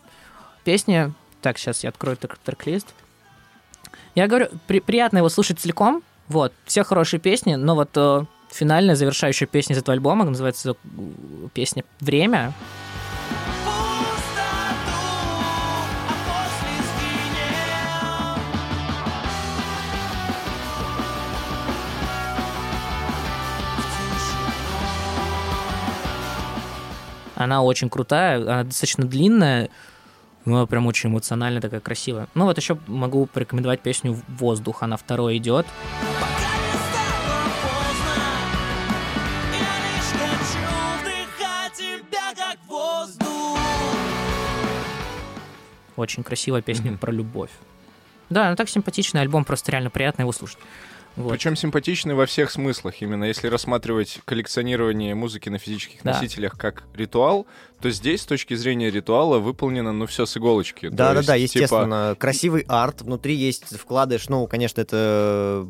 [0.64, 1.12] Песня.
[1.40, 2.94] Так, сейчас я открою трек- трек-лист.
[4.14, 6.02] Я говорю, при- приятно его слушать целиком.
[6.28, 10.74] Вот, все хорошие песни, но вот э, финальная, завершающая песня из этого альбома называется э,
[11.52, 12.52] песня «Время».
[27.44, 29.68] Она очень крутая, она достаточно длинная,
[30.44, 32.28] ну, прям очень эмоциональная, такая красивая.
[32.34, 35.66] Ну, вот еще могу порекомендовать песню «Воздух», она второй идет.
[45.96, 47.50] Очень красивая песня про любовь.
[48.30, 50.58] Да, ну так симпатичный альбом, просто реально приятно его слушать.
[51.16, 51.32] Вот.
[51.32, 53.02] Причем симпатичный во всех смыслах.
[53.02, 56.12] Именно если рассматривать коллекционирование музыки на физических Да.
[56.14, 57.46] носителях как ритуал,
[57.80, 60.88] то здесь с точки зрения ритуала выполнено, ну, все с иголочки.
[60.88, 62.16] То Да, да, да, есть, типа, естественно.
[62.18, 65.66] Красивый арт, внутри есть вкладыш, ну, конечно, это...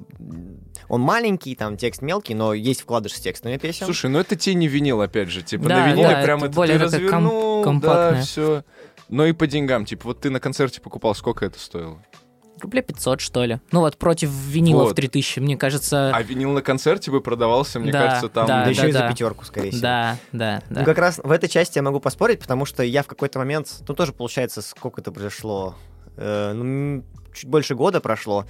[0.88, 3.86] Он маленький, там текст мелкий, но есть вкладыш с текстами песен.
[3.86, 5.42] Слушай, ну это тебе не винил, опять же.
[5.42, 8.64] Типа Да, на виниле да, прям это это более ты такая ком- развернул, да, все.
[9.08, 9.86] Но и по деньгам.
[9.86, 11.98] Типа вот ты на концерте покупал, сколько это стоило?
[12.60, 13.60] Рублей 500, что ли.
[13.72, 14.96] Ну вот, против винилов Вот.
[14.96, 16.12] 3000, мне кажется...
[16.14, 18.46] А винил на концерте бы продавался, мне Да, кажется, там...
[18.46, 19.08] да, да, еще и за да.
[19.10, 19.82] пятерку, скорее всего.
[19.82, 20.80] Да, да, да.
[20.80, 23.82] Ну, как раз в этой части я могу поспорить, потому что я в какой-то момент,
[23.88, 25.74] ну, тоже, получается, сколько это произошло,
[26.16, 28.44] Э, ну, чуть больше года прошло,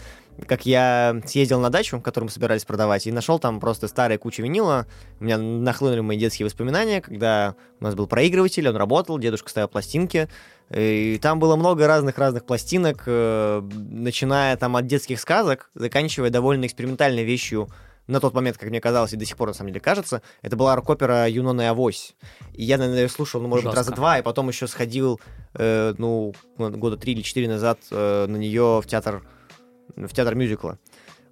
[0.48, 4.40] как я съездил на дачу, которую мы собирались продавать, и нашел там просто старые кучи
[4.40, 4.86] винила.
[5.20, 9.68] У меня нахлынули мои детские воспоминания, когда у нас был проигрыватель, он работал, дедушка ставил
[9.68, 10.28] пластинки,
[10.74, 17.24] и там было много разных-разных пластинок, э, начиная там от детских сказок, заканчивая довольно экспериментальной
[17.24, 17.68] вещью
[18.06, 20.56] на тот момент, как мне казалось, и до сих пор, на самом деле, кажется, это
[20.56, 22.14] была рок-опера «Юнона и Авось».
[22.52, 25.20] И я, наверное, её слушал, ну, может быть, раза два, и потом еще сходил,
[25.54, 29.22] э, ну, года три или четыре назад э, на нее в театр,
[29.94, 30.78] в театр мюзикла.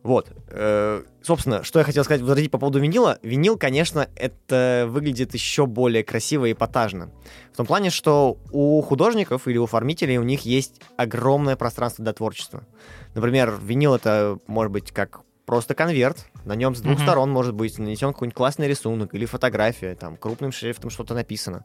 [0.02, 0.32] Вот.
[0.48, 3.18] Э, собственно, что я хотел сказать, возразить по поводу винила.
[3.22, 7.10] Винил, конечно, это выглядит еще более красиво и эпатажно.
[7.52, 12.14] В том плане, что у художников или у оформителей у них есть огромное пространство для
[12.14, 12.66] творчества.
[13.14, 17.02] Например, винил это может быть как просто конверт, на нем с двух Мгм.
[17.02, 21.64] сторон может быть нанесен какой-нибудь классный рисунок или фотография, там крупным шрифтом что-то написано.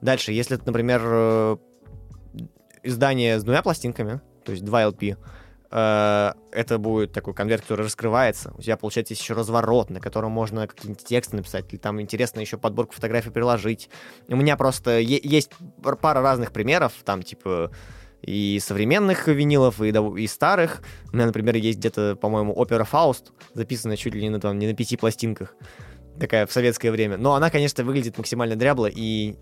[0.00, 1.56] Дальше, если это, например, э,
[2.82, 5.18] издание с двумя пластинками, то есть два LP,
[5.70, 8.52] это будет такой конверт, который раскрывается.
[8.56, 12.56] У тебя, получается, еще разворот, на котором можно какие-нибудь тексты написать, или там интересно еще
[12.56, 13.90] подборку фотографий приложить.
[14.28, 15.50] У меня просто есть
[15.82, 17.72] пар- пара разных примеров, там, типа,
[18.22, 20.82] и современных винилов, и, и старых.
[21.12, 24.66] У меня, например, есть где-то, по-моему, опера «Фауст», записанная чуть ли не на, там, не
[24.66, 25.54] на пяти пластинках,
[26.18, 27.16] такая в советское время.
[27.16, 29.36] Но она, конечно, выглядит максимально дрябло и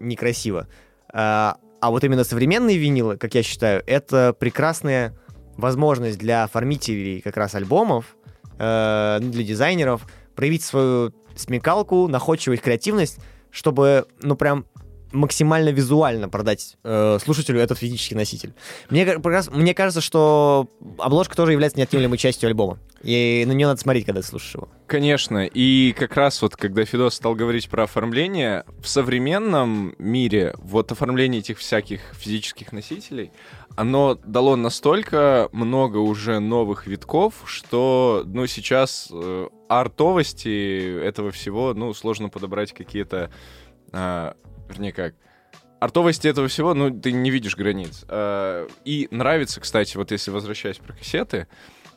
[0.00, 0.66] некрасиво.
[1.12, 5.16] А, а вот именно современные винилы, как я считаю, это прекрасная
[5.58, 8.16] возможность для оформителей как раз альбомов,
[8.58, 13.18] э, ну, для дизайнеров, проявить свою смекалку, находчивость, креативность,
[13.50, 14.64] чтобы, ну, прям
[15.12, 18.52] максимально визуально продать э, слушателю этот физический носитель.
[18.90, 19.16] Мне,
[19.50, 20.68] мне кажется, что
[20.98, 22.78] обложка тоже является неотъемлемой частью альбома.
[23.02, 24.68] И на нее надо смотреть, когда ты слушаешь его.
[24.86, 25.46] Конечно.
[25.46, 31.40] И как раз вот, когда Фидос стал говорить про оформление, в современном мире вот оформление
[31.40, 33.30] этих всяких физических носителей,
[33.78, 41.94] оно дало настолько много уже новых витков, что, ну, сейчас э, артовости этого всего, ну,
[41.94, 43.30] сложно подобрать какие-то,
[43.92, 44.34] а,
[44.68, 45.14] вернее, как,
[45.78, 48.04] артовости этого всего, ну, ты не видишь границ.
[48.08, 51.46] А, И нравится, кстати, вот если возвращаясь про кассеты,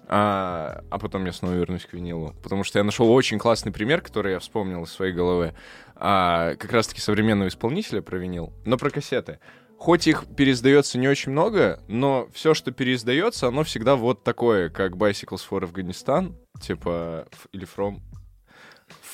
[0.08, 2.36] а, а потом я снова вернусь к винилу.
[2.44, 5.56] Потому что я нашел очень классный пример, который я вспомнил из своей головы.
[5.96, 9.40] А, как раз-таки современного исполнителя про винил, но про кассеты.
[9.82, 14.92] Хоть их переиздается не очень много, но все, что переиздается, оно всегда вот такое, как
[14.92, 18.00] Bicycles for Afghanistan, типа, или From...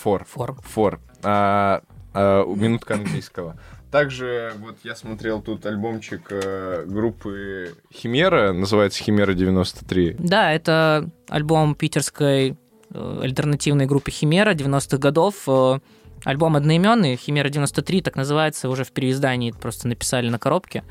[0.04, 0.28] For.
[0.28, 0.58] For.
[0.76, 1.00] For.
[1.24, 3.58] А, а, минутка английского.
[3.92, 10.18] Также вот я смотрел тут альбомчик э, группы Химера, называется Химера 93.
[10.20, 12.58] Да, это альбом питерской
[12.94, 15.48] э, альтернативной группы Химера 90-х годов.
[15.48, 15.80] Э,
[16.28, 20.84] Альбом одноименный, Химера 93, так называется, уже в переиздании просто написали на коробке.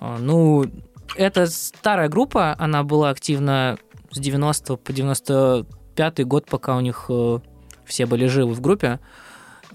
[0.00, 0.64] Э, Ну,
[1.14, 3.76] это старая группа, она была активна
[4.10, 7.40] с 90 по 95 год, пока у них э,
[7.84, 8.98] все были живы в группе.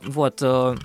[0.04, 0.40] Вот.
[0.42, 0.76] э,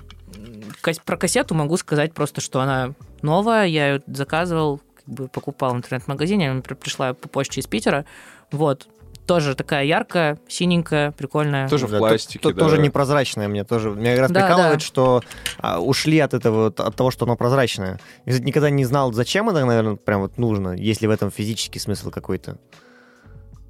[1.05, 5.77] Про кассету могу сказать просто, что она новая, я ее заказывал, как бы покупал в
[5.77, 8.05] интернет-магазине, она при- пришла по почте из Питера.
[8.51, 8.87] Вот.
[9.27, 11.67] Тоже такая яркая, синенькая, прикольная.
[11.67, 12.59] Тоже в пластике, да.
[12.59, 13.91] Тоже непрозрачное мне тоже.
[13.91, 14.85] Меня как раз Да, прикалывает, да.
[14.85, 15.21] что
[15.59, 17.99] а, ушли от этого, от того, что оно прозрачное.
[18.25, 21.79] Я кстати, никогда не знал, зачем это, наверное, прям вот нужно, если в этом физический
[21.79, 22.57] смысл какой-то.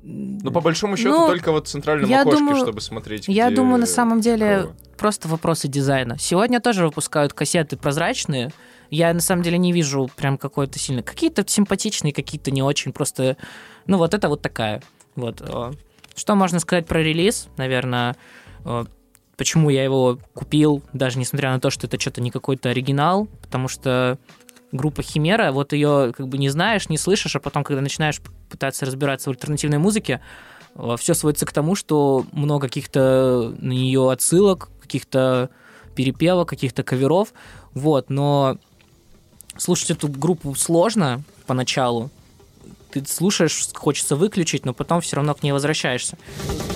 [0.04, 3.56] Ну, по большому счету, Ну, только вот центральном я окошке, думаю- чтобы смотреть, Я где
[3.58, 4.74] думаю, на самом деле кого.
[4.98, 6.18] просто вопросы дизайна.
[6.18, 8.52] Сегодня тоже выпускают кассеты прозрачные.
[8.90, 11.04] Я на самом деле не вижу прям какой-то сильно.
[11.04, 12.94] Какие-то симпатичные, какие-то не очень.
[12.94, 13.36] Просто,
[13.86, 14.82] ну вот это вот такая.
[15.18, 15.42] Вот.
[16.16, 17.50] Что можно сказать про релиз?
[17.58, 18.16] Наверное,
[19.36, 23.68] почему я его купил, даже несмотря на то, что это что-то не какой-то оригинал, потому
[23.68, 24.18] что
[24.72, 28.86] группа Химера, вот ее как бы не знаешь, не слышишь, а потом, когда начинаешь пытаться
[28.86, 30.22] разбираться в альтернативной музыке,
[30.98, 35.50] все сводится к тому, что много каких-то на нее отсылок, каких-то
[35.96, 37.34] перепевок, каких-то каверов,
[37.74, 38.58] вот, но
[39.58, 42.12] слушать эту группу сложно поначалу,
[42.92, 46.18] ты слушаешь, хочется выключить, но потом все равно к ней возвращаешься.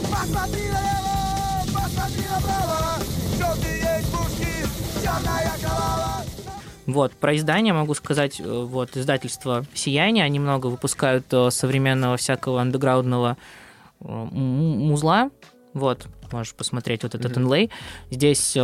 [0.10, 3.00] Посмотри налево, посмотри направо,
[3.38, 6.24] желтые есть пушки, черная голова.
[6.88, 12.62] Вот, про издание могу сказать, э, вот, издательство «Сияние», они много выпускают э, современного всякого
[12.62, 13.38] андеграундного
[14.02, 15.30] э, музла,
[15.74, 17.70] вот, можешь посмотреть вот этот инлей.
[18.10, 18.58] Здесь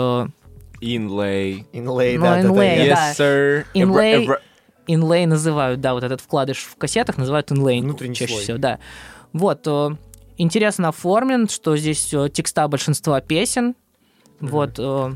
[0.81, 1.65] Inlay.
[1.73, 2.75] Inlay, Ну, да, да, да.
[2.75, 3.65] Yes, sir.
[3.73, 4.27] Inlay.
[4.87, 7.81] Инлей называют, да, вот этот вкладыш в кассетах называют инлей.
[7.81, 8.43] Внутренний чаще слой.
[8.43, 8.79] всего, да.
[9.33, 9.89] Вот, э,
[10.37, 13.75] интересно оформлен, что здесь э, текста большинства песен,
[14.39, 15.15] вот, э,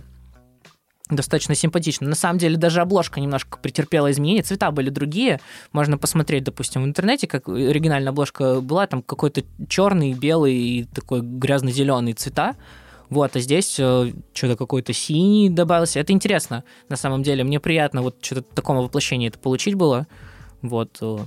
[1.10, 2.08] достаточно симпатично.
[2.08, 5.40] На самом деле даже обложка немножко претерпела изменения, цвета были другие.
[5.72, 11.22] Можно посмотреть, допустим, в интернете, как оригинальная обложка была, там какой-то черный, белый и такой
[11.22, 12.56] грязно-зеленый цвета.
[13.12, 16.00] Вот, а здесь э, что-то какой-то синий добавился.
[16.00, 17.44] Это интересно, на самом деле.
[17.44, 20.08] Мне приятно вот что-то в таком воплощении это получить было.
[20.62, 20.98] Вот.
[21.02, 21.18] э,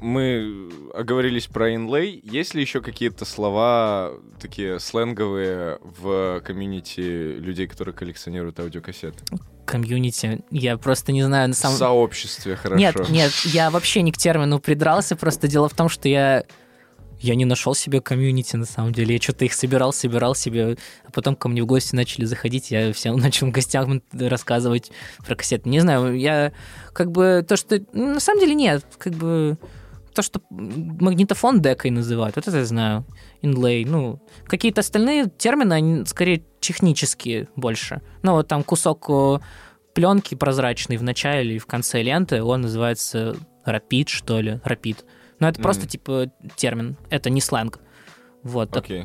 [0.00, 2.20] Мы оговорились про инлей.
[2.24, 9.24] Есть ли еще какие-то слова такие сленговые в комьюнити людей, которые коллекционируют аудиокассеты?
[9.64, 10.40] комьюнити.
[10.50, 12.78] Я просто не знаю, на В самом сообществе, хорошо.
[12.78, 16.44] Нет, нет, я вообще не к термину придрался, просто дело в том, что я
[17.20, 19.14] я не нашел себе комьюнити, на самом деле.
[19.14, 22.92] Я что-то их собирал, собирал себе, а потом ко мне в гости начали заходить, я
[22.92, 24.90] всем начал гостям рассказывать
[25.24, 25.68] про кассеты.
[25.68, 26.52] Не знаю, я
[26.92, 27.80] как бы то, что...
[27.92, 29.58] На самом деле нет, как бы
[30.14, 33.04] то, что магнитофон декой называют, вот это я знаю.
[33.42, 38.00] Инлей, ну, какие-то остальные термины, они скорее технические больше.
[38.22, 39.10] Ну, вот там кусок
[39.94, 45.04] пленки прозрачный в начале или в конце ленты, он называется рапид, что ли, рапид.
[45.38, 45.88] Но это просто, Мгм.
[45.90, 47.78] типа, термин, это не сленг.
[48.42, 49.04] Вот, так, Окей.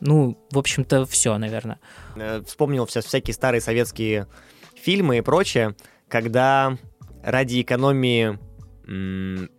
[0.00, 1.78] ну, в общем-то, все, наверное.
[2.16, 4.26] Э, Вспомнил сейчас всякие старые советские
[4.74, 5.74] фильмы и прочее,
[6.08, 6.76] когда
[7.22, 8.38] ради экономии
[8.86, 9.50] м,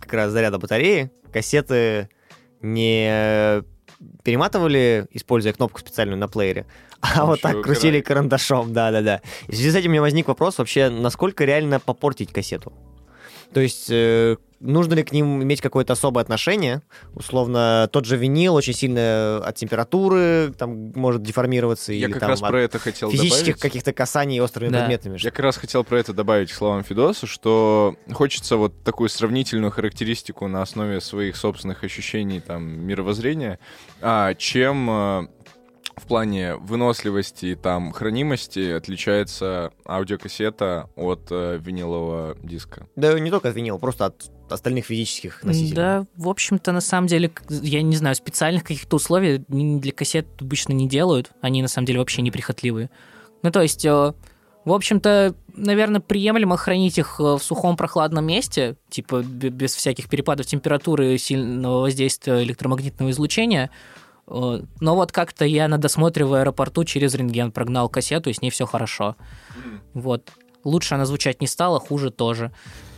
[0.00, 2.08] как раз заряда батареи кассеты
[2.60, 3.62] не
[4.24, 6.66] перематывали, используя кнопку специальную на плеере,
[7.00, 9.20] а вот так крутили кара- карандашом, да-да-да.
[9.46, 12.72] И в связи с этим у меня возник вопрос вообще, насколько реально попортить кассету?
[13.52, 16.82] То есть э, нужно ли к ним иметь какое-то особое отношение?
[17.14, 22.30] Условно, тот же винил очень сильно от температуры там может деформироваться Я или как там
[22.30, 23.60] раз про это хотел физических добавить.
[23.60, 24.80] каких-то касаний острыми Да.
[24.80, 25.18] предметами.
[25.20, 29.70] Я как раз хотел про это добавить к словам Фидоса, что хочется вот такую сравнительную
[29.70, 33.58] характеристику на основе своих собственных ощущений, там, мировоззрения,
[34.00, 35.28] а, чем э,
[35.96, 42.86] в плане выносливости, там, хранимости отличается аудиокассета от э, винилового диска.
[42.96, 45.74] Да не только от винила, просто от остальных физических носителей.
[45.74, 50.72] Да, в общем-то, на самом деле, я не знаю, специальных каких-то условий для кассет обычно
[50.72, 51.30] не делают.
[51.40, 52.90] Они, на самом деле, вообще неприхотливые.
[53.42, 54.12] Ну, то есть, э,
[54.64, 60.46] в общем-то, наверное, приемлемо хранить их э, в сухом прохладном месте, типа без всяких перепадов
[60.46, 63.70] температуры и сильного воздействия электромагнитного излучения.
[64.26, 68.42] Э, Но вот как-то я на досмотре в аэропорту через рентген прогнал кассету, и с
[68.42, 69.16] ней все хорошо.
[69.94, 70.30] Вот.
[70.64, 72.52] Лучше она звучать не стала, хуже тоже.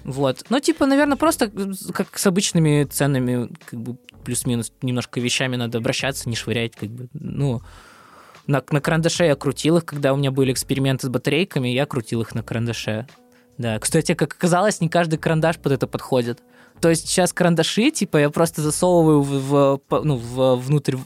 [0.04, 0.44] Вот.
[0.48, 1.50] Ну, типа, наверное, просто
[1.92, 7.08] как с обычными ценными, как бы, плюс-минус немножко вещами надо обращаться, не швырять, как бы,
[7.12, 7.62] ну...
[8.46, 12.22] На, на карандаше я крутил их, когда у меня были эксперименты с батарейками, я крутил
[12.22, 13.06] их на карандаше.
[13.58, 16.40] Да, кстати, как оказалось, не каждый карандаш под это подходит.
[16.80, 20.96] То есть сейчас карандаши, типа, я просто засовываю в, в- ну, в- внутрь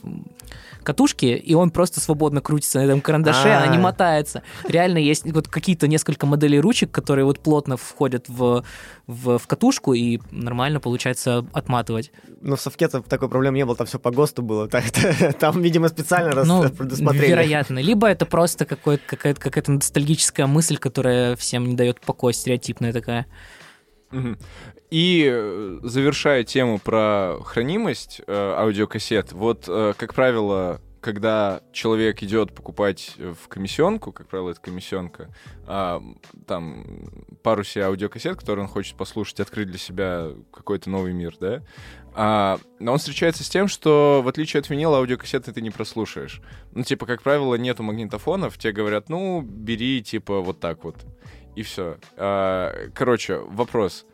[0.85, 3.63] катушки, и он просто свободно крутится на этом карандаше, А.
[3.63, 4.43] она не мотается.
[4.69, 8.65] Реально есть вот какие-то несколько моделей ручек, которые вот плотно входят в,
[9.07, 12.13] в, в катушку, и нормально получается отматывать.
[12.41, 14.69] Но в совке такой проблемы не было, там все по ГОСТу было.
[15.41, 17.31] Там, видимо, специально ну, предусмотрели.
[17.31, 17.79] вероятно.
[17.79, 23.27] Либо это просто какая-то, какая-то ностальгическая мысль, которая всем не дает покоя, стереотипная такая.
[24.91, 32.55] И э, завершая тему про хранимость э, аудиокассет, вот, э, как правило, когда человек идет
[32.55, 35.29] покупать в комиссионку, как правило, это комиссионка,
[35.67, 36.03] а,
[36.47, 36.87] там
[37.43, 41.63] пару себе аудиокассет, которые он хочет послушать, открыть для себя какой-то новый мир, да,
[42.15, 46.41] а, но он встречается с тем, что в отличие от винила аудиокассеты ты не прослушаешь.
[46.73, 50.97] Ну, типа, как правило, нету магнитофонов, тебе говорят, ну, бери, типа, вот так вот.
[51.57, 51.99] И все.
[52.95, 54.05] Короче, вопрос.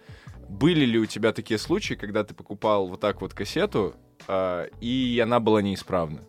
[0.48, 3.94] Были ли у тебя такие случаи, когда ты покупал вот так вот кассету,
[4.26, 6.20] а, и она была неисправна?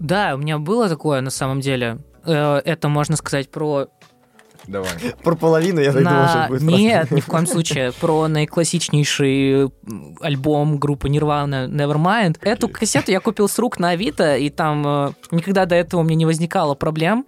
[0.00, 1.98] Да, у меня было такое на самом деле.
[2.24, 3.86] Э, Это можно сказать про
[4.66, 4.90] Давай.
[5.22, 6.28] Про половину я так думал, на...
[6.28, 7.92] что будет Нет, ни в коем случае.
[7.92, 9.70] Про наиклассичнейший
[10.20, 12.38] альбом группы Nirvana Nevermind.
[12.42, 16.04] Эту кассету я купил с рук на Авито, и там э, никогда до этого у
[16.04, 17.26] меня не возникало проблем.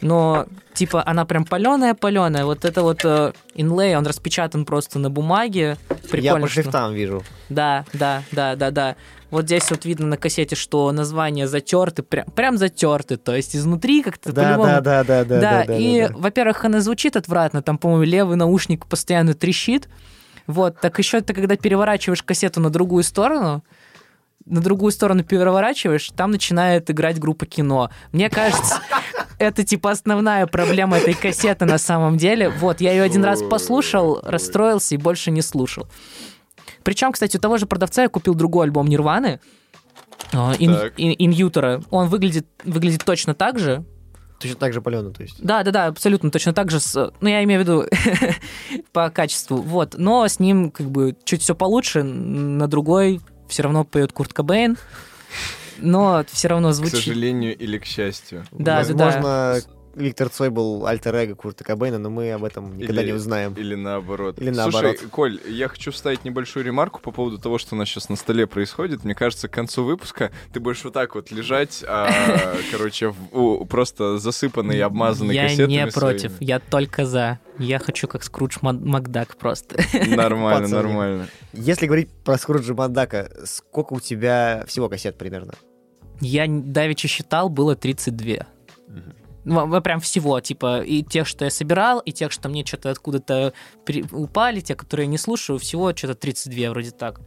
[0.00, 2.44] Но, типа, она прям паленая-паленая.
[2.44, 5.76] Вот это вот э, инлей, он распечатан просто на бумаге.
[5.90, 7.22] Я Прикольно, по что- шрифтам вижу.
[7.48, 8.96] Да, да, да, да, да.
[9.30, 13.16] Вот здесь вот видно на кассете, что названия затерты, прям, прям затерты.
[13.16, 16.14] То есть изнутри как-то Да, по-любому да, да, да, да, да, да, и, да, да.
[16.16, 19.88] во-первых, она звучит отвратно, там, по-моему, левый наушник постоянно трещит.
[20.46, 23.62] Вот, так еще ты, когда переворачиваешь кассету на другую сторону,
[24.48, 27.90] на другую сторону переворачиваешь, там начинает играть группа кино.
[28.12, 28.80] Мне кажется,
[29.38, 32.48] это типа основная проблема этой кассеты на самом деле.
[32.48, 35.86] Вот, я ее один раз послушал, расстроился и больше не слушал.
[36.82, 39.40] Причем, кстати, у того же продавца я купил другой альбом Нирваны,
[40.32, 40.92] а, Ин, Так.
[40.96, 41.82] Ин- Иньютора.
[41.90, 43.84] Он выглядит, выглядит точно так же,
[44.40, 45.42] Точно так же паленый, то есть.
[45.42, 46.78] да, да, да, абсолютно точно так же.
[46.78, 47.84] С, ну, я имею в виду
[48.92, 49.56] по качеству.
[49.56, 49.96] Вот.
[49.98, 52.04] Но с ним как бы чуть все получше.
[52.04, 54.76] На другой все равно поет Курт Кобейн.
[55.78, 56.96] Но все равно К звучит.
[56.96, 58.44] сожалению или к счастью.
[58.50, 59.04] Да, да, да.
[59.04, 59.60] Возможно,
[59.94, 63.54] Виктор Цой был альтер-эго Курта Кобейна, но мы об этом никогда Или- не узнаем.
[63.54, 64.38] Или наоборот.
[64.40, 64.96] Или Слушай, наоборот.
[65.10, 68.46] Коль, я хочу вставить небольшую ремарку по поводу того, что у нас сейчас на столе
[68.48, 69.04] происходит.
[69.04, 72.08] Мне кажется, к концу выпуска ты будешь вот так вот лежать, а,
[72.72, 76.44] короче, в- у- просто засыпанный и обмазанный Я кассетами не против, своими.
[76.44, 77.38] я только за.
[77.58, 79.76] Я хочу как Скрудж Мак- Макдак просто.
[80.06, 80.82] Нормально, Пацаны.
[80.82, 81.28] нормально.
[81.52, 85.54] Если говорить про Скруджа Мандака, сколько у тебя всего кассет примерно?
[86.20, 88.46] Я давеча считал, было 32.
[89.44, 92.90] Ну, а прям всего, типа, и тех, что я собирал, и тех, что мне что-то
[92.90, 93.54] откуда-то
[93.86, 97.20] при- упали, те, которые я не слушаю, всего что-то 32, вроде так.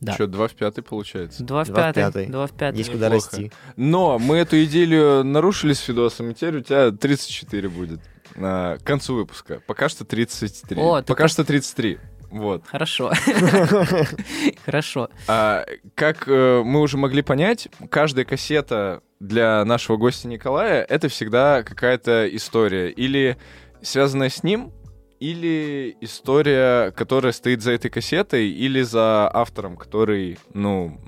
[0.00, 0.14] Да.
[0.14, 1.44] Что, два в пятый получается?
[1.44, 2.00] Два в Два в пятый.
[2.04, 2.26] пятый.
[2.26, 2.78] Два в пятый.
[2.78, 3.28] Есть куда неплохо.
[3.32, 3.52] расти.
[3.76, 8.00] Но мы эту идею нарушили с Фидосом, и теперь у тебя 34 будет
[8.36, 9.60] а, к концу выпуска.
[9.66, 10.80] Пока что 33.
[10.80, 11.98] О, Пока как- что 33.
[12.30, 12.64] Вот.
[12.66, 13.12] Хорошо.
[14.64, 15.08] Хорошо.
[15.26, 21.62] А, как э, мы уже могли понять, каждая кассета для нашего гостя Николая это всегда
[21.62, 22.90] какая-то история.
[22.90, 23.36] Или
[23.82, 24.72] связанная с ним,
[25.20, 30.98] или история, которая стоит за этой кассетой, или за автором, который, ну,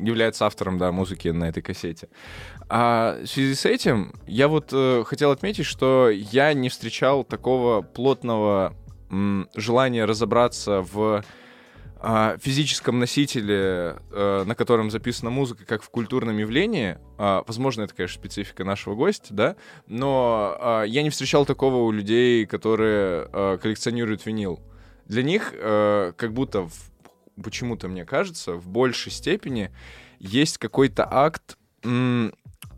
[0.00, 2.08] является автором, да, музыки на этой кассете.
[2.70, 7.82] А в связи с этим я вот э, хотел отметить, что я не встречал такого
[7.82, 8.74] плотного
[9.54, 11.22] желания разобраться в
[12.40, 16.98] физическом носителе, э, на котором записана музыка, как в культурном явлении.
[17.16, 21.90] А, возможно, это, конечно, специфика нашего гостя, да, но а, я не встречал такого у
[21.90, 24.60] людей, которые а, коллекционируют винил.
[25.06, 26.68] Для них э, как будто
[27.42, 29.70] почему-то, мне кажется, в большей степени
[30.18, 31.56] есть какой-то акт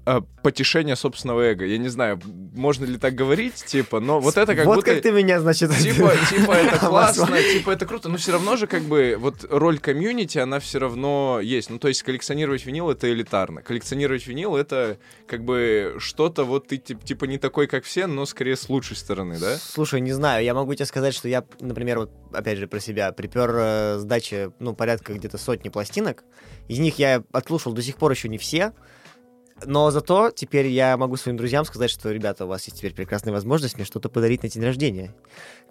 [0.07, 1.64] а, потешения собственного эго.
[1.64, 2.21] Я не знаю,
[2.55, 4.95] можно ли так говорить, типа, но вот это как вот будто...
[4.95, 5.77] как ты меня, значит...
[5.77, 9.81] Типа, типа, это классно, типа, это круто, но все равно же, как бы, вот роль
[9.81, 11.71] комьюнити, она все равно есть.
[11.71, 13.62] Ну, то есть, коллекционировать винил— это элитарно.
[13.62, 18.27] Коллекционировать винил— это, как бы, что-то, вот ты, тип- типа, не такой, как все, но
[18.27, 19.57] скорее с лучшей стороны, да?
[19.57, 23.11] Слушай, не знаю, я могу тебе сказать, что я, например, вот опять же про себя,
[23.11, 26.23] припер э, с дачи, ну, порядка где-то сотни пластинок.
[26.69, 28.73] Из них я отслушал до сих пор еще не все.
[29.64, 33.33] Но зато теперь я могу своим друзьям сказать, что, ребята, у вас есть теперь прекрасная
[33.33, 35.14] возможность мне что-то подарить на день рождения.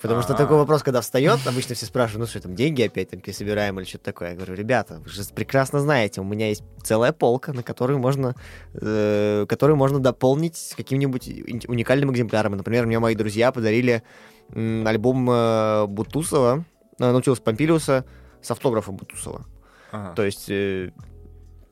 [0.02, 0.38] Потому что А.
[0.38, 3.86] такой вопрос, когда встает, обычно все спрашивают, ну что, там деньги опять там пересобираем или
[3.86, 4.30] что-то такое.
[4.30, 8.34] Я говорю, ребята, вы же прекрасно знаете, у меня есть целая полка, на которую можно,
[8.74, 11.28] э, которую можно дополнить каким-нибудь
[11.68, 12.54] уникальным экземпляром.
[12.58, 14.02] Например, мне мои друзья подарили
[14.50, 16.66] м, альбом э, Бутусова,
[17.00, 18.04] э, Наутилус Помпилиуса
[18.42, 19.46] с автографом Бутусова.
[19.92, 20.14] Ага.
[20.16, 20.92] То есть э,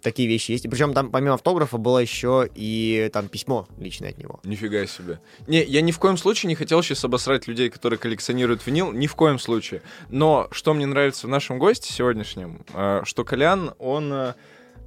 [0.03, 0.65] такие вещи есть.
[0.65, 4.39] И причем там помимо автографа было еще и там письмо личное от него.
[4.43, 5.19] Нифига себе.
[5.47, 9.07] Не, я ни в коем случае не хотел сейчас обосрать людей, которые коллекционируют винил, ни
[9.07, 9.81] в коем случае.
[10.09, 14.33] Но что мне нравится в нашем госте сегодняшнем, э, что Колян, он э,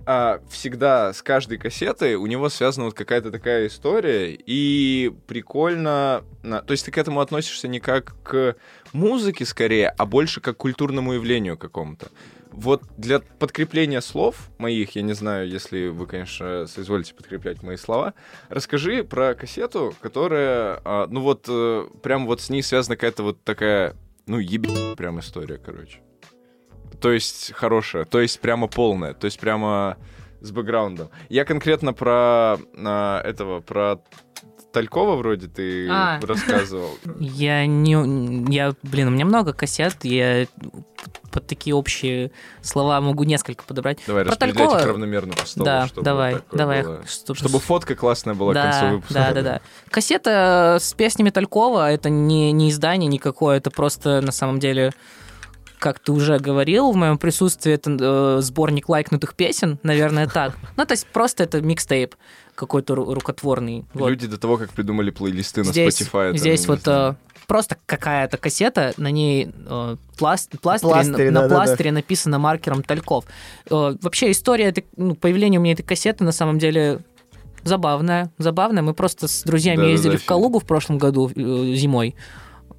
[0.08, 6.22] а, всегда с каждой кассетой у него связана вот какая-то такая история, и прикольно...
[6.42, 8.54] То есть ты к этому относишься не как к
[8.92, 12.06] музыке скорее, а больше как к культурному явлению какому-то.
[12.56, 18.14] Вот для подкрепления слов моих, я не знаю, если вы, конечно, соизволите подкреплять мои слова,
[18.48, 23.44] расскажи про кассету, которая, а, ну вот, э, прям вот с ней связана какая-то вот
[23.44, 23.94] такая,
[24.26, 26.00] ну, ебе прям история, короче.
[26.98, 29.98] То есть хорошая, то есть прямо полная, то есть прямо
[30.40, 31.10] с бэкграундом.
[31.28, 34.00] Я конкретно про а, этого, про
[34.76, 36.20] Талькова вроде ты А.
[36.20, 36.98] рассказывал.
[37.18, 38.52] Я не...
[38.52, 40.46] Я, блин, у меня много кассет, я
[41.32, 43.98] под такие общие слова могу несколько подобрать.
[44.06, 46.82] Давай, Про распределять Талькова- их равномерно по столу, да, чтобы давай, давай.
[46.82, 47.06] было.
[47.06, 49.14] Чтобы, Чтобы фотка классная была к концу да, выпуска.
[49.14, 49.60] да, да, да.
[49.90, 54.92] Кассета с песнями Талькова это не, не издание никакое, это просто на самом деле,
[55.78, 60.56] как ты уже говорил, в моем присутствии это э, сборник лайкнутых песен, наверное, так.
[60.76, 62.14] Ну, то есть просто это микстейп
[62.54, 63.84] какой-то ру- рукотворный.
[63.94, 64.08] Вот.
[64.08, 66.30] Люди до того, как придумали плейлисты на здесь Spotify.
[66.30, 67.14] там, здесь вот э,
[67.46, 71.64] просто какая-то кассета, на ней э, пласт, пластырь, Пластырь, на, на да-да-да.
[71.64, 73.26] пластыре написано маркером Тальков.
[73.70, 77.00] Э, вообще история этой- ну, появления у меня этой кассеты на самом деле
[77.62, 78.30] забавная.
[78.38, 78.82] Забавная.
[78.82, 80.28] Мы просто с друзьями Да-да-да, ездили в офигеть.
[80.28, 82.14] Калугу в прошлом году э, зимой.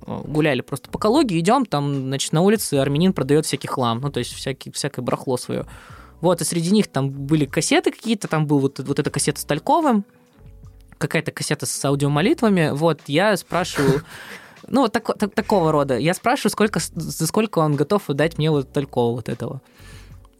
[0.05, 4.09] Э, Гуляли просто по Калуге, идем, там, значит, на улице армянин продает всякий хлам, ну,
[4.09, 5.65] то есть всякий, всякое барахло свое.
[6.21, 9.45] Вот, и среди них там были кассеты какие-то, там был вот, вот эта кассета с
[9.45, 10.03] Тальковым,
[10.97, 12.71] какая-то кассета с аудиомолитвами.
[12.73, 14.01] Вот, я спрашиваю,
[14.67, 15.97] ну, тако- так- такого рода.
[15.97, 19.61] Я спрашиваю, сколько, за сколько он готов отдать мне вот Талькова вот этого.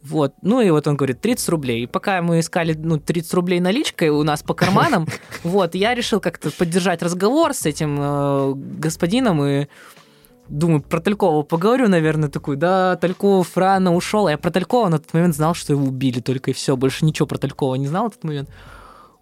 [0.02, 0.34] Вот.
[0.42, 1.84] Ну и вот он говорит, 30 рублей.
[1.84, 5.06] И пока мы искали ну, 30 рублей наличкой у нас по карманам,
[5.42, 9.66] вот, я решил как-то поддержать разговор с этим э, господином и
[10.48, 14.26] думаю, про Талькова поговорю, наверное, такой, да, Тальков рано ушел.
[14.26, 17.04] А я про Талькова на тот момент знал, что его убили, только и все, больше
[17.04, 18.50] ничего про Талькова не знал в тот момент.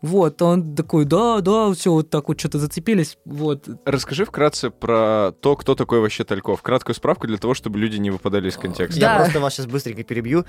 [0.02, 3.66] Вот, он такой, да, да, все, вот так вот что-то зацепились, вот.
[3.84, 6.62] Расскажи вкратце про то, кто такой вообще Тальков.
[6.62, 9.00] Краткую справку для того, чтобы люди не выпадали из контекста.
[9.00, 9.12] Да.
[9.14, 10.44] Я просто вас сейчас быстренько перебью.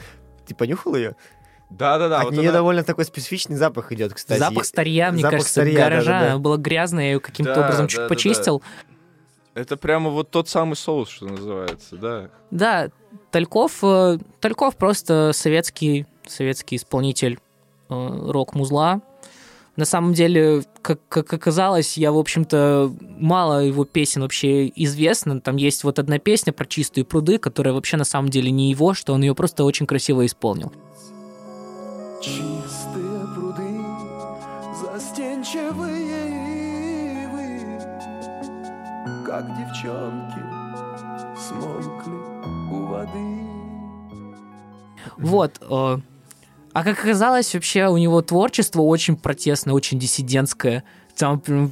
[0.45, 1.16] Ты понюхал ее?
[1.70, 2.20] Да-да-да.
[2.20, 4.39] От вот нее она- довольно такой специфичный запах идет, кстати.
[4.39, 6.12] Запах старья, мне запах кажется, старья, гаража.
[6.12, 6.32] да-да-да.
[6.34, 8.62] Она была грязная, я ее каким-то Да, образом да, чуть да, почистил.
[9.54, 12.30] Это прямо вот тот самый соус, что называется, да.
[12.52, 12.89] Да,
[13.32, 17.39] Тальков, э, Тальков просто советский, советский исполнитель
[17.89, 19.02] э, рок-музла.
[19.78, 25.39] На самом деле, как, как оказалось, я, в общем-то, мало его песен вообще известно.
[25.39, 28.95] Там есть вот одна песня про чистые пруды, которая вообще на самом деле не его,
[28.95, 30.73] что он ее просто очень красиво исполнил.
[32.19, 33.80] Чистые пруды,
[34.82, 36.01] застенчивые
[37.23, 37.80] ивы,
[39.28, 40.41] Как девчонки
[41.38, 42.17] смолкли
[42.71, 43.47] у воды.
[45.17, 45.61] Вот.
[46.78, 50.84] Э, А как оказалось, вообще у него творчество очень протестное, очень диссидентское.
[51.17, 51.71] Там прям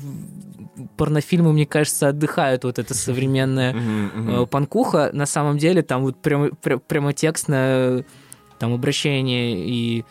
[0.98, 4.42] порнофильмы, мне кажется, отдыхают вот это современное Мгм, мгм.
[4.44, 5.10] э, панкуха.
[5.14, 8.06] На самом деле там вот прямо, пря- прямо текстное
[8.60, 10.04] там обращение и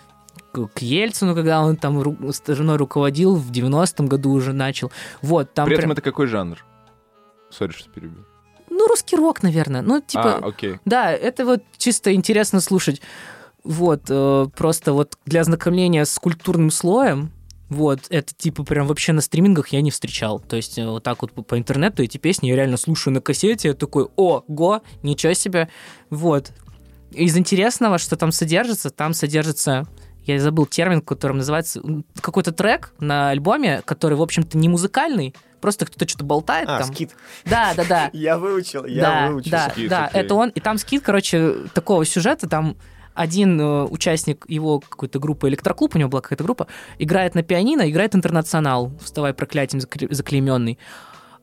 [0.52, 4.92] к к Ельцину, когда он там ру- страной руководил, в 90-м году уже начал.
[5.22, 6.64] Вот, там При этом прям- это какой жанр?
[7.50, 8.24] Сори, что перебил.
[8.70, 9.82] Ну, русский рок, наверное.
[9.82, 10.36] Ну, типа...
[10.36, 10.78] А, окей.
[10.84, 13.00] Да, это вот чисто интересно слушать.
[13.64, 17.30] Вот, э, просто вот для ознакомления с культурным слоем,
[17.70, 20.38] вот, это типа прям вообще на стримингах я не встречал.
[20.38, 23.68] То есть э, вот так вот по- интернету эти песни я реально слушаю на кассете,
[23.68, 25.68] я такой, о, го, ничего себе.
[26.10, 26.52] Вот.
[27.10, 29.86] Из интересного, что там содержится, там содержится,
[30.24, 31.80] я забыл термин, которым называется,
[32.20, 36.92] какой-то трек на альбоме, который, в общем-то, не музыкальный, просто кто-то что-то болтает А, там.
[36.92, 37.12] скид.
[37.46, 38.10] Да, да, да.
[38.12, 39.50] Я выучил, я Да, выучил.
[39.50, 40.20] да, да, окей.
[40.20, 40.50] это он.
[40.50, 42.76] И там скид, короче, такого сюжета, там
[43.14, 46.66] один э, участник его какой-то группы электроклуб, у него была какая-то группа,
[46.98, 50.78] играет на пианино, играет интернационал, вставай проклятием закле- заклейменный.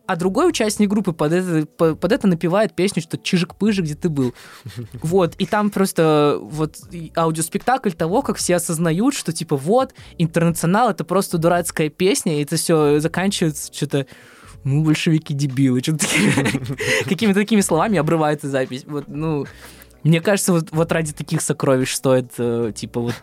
[0.08, 4.10] А другой участник группы под это, по- под это напевает песню, что «Чижик-пыжик, где ты
[4.10, 4.34] был?».
[5.02, 6.78] Вот, и там просто вот
[7.16, 12.58] аудиоспектакль того, как все осознают, что типа вот, интернационал— это просто дурацкая песня, и это
[12.58, 14.06] все заканчивается что-то
[14.64, 16.06] ну, большевики дебилы, что-то
[17.06, 18.84] какими-то такими словами обрывается запись.
[18.86, 19.46] Вот, ну,
[20.04, 23.16] мне кажется, вот, вот ради таких сокровищ стоит, э, типа, вот,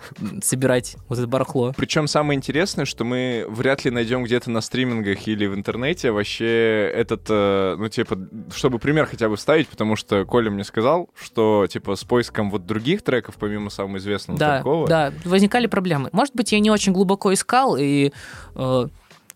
[0.42, 1.72] собирать вот это барахло.
[1.76, 6.90] Причем самое интересное, что мы вряд ли найдем где-то на стримингах или в интернете вообще
[6.94, 8.18] этот, э, ну, типа,
[8.54, 12.66] чтобы пример хотя бы вставить, потому что Коля мне сказал, что, типа, с поиском вот
[12.66, 16.10] других треков, помимо самого известного Да, такого, да, возникали проблемы.
[16.12, 18.12] Может быть, я не очень глубоко искал, и,
[18.54, 18.86] э,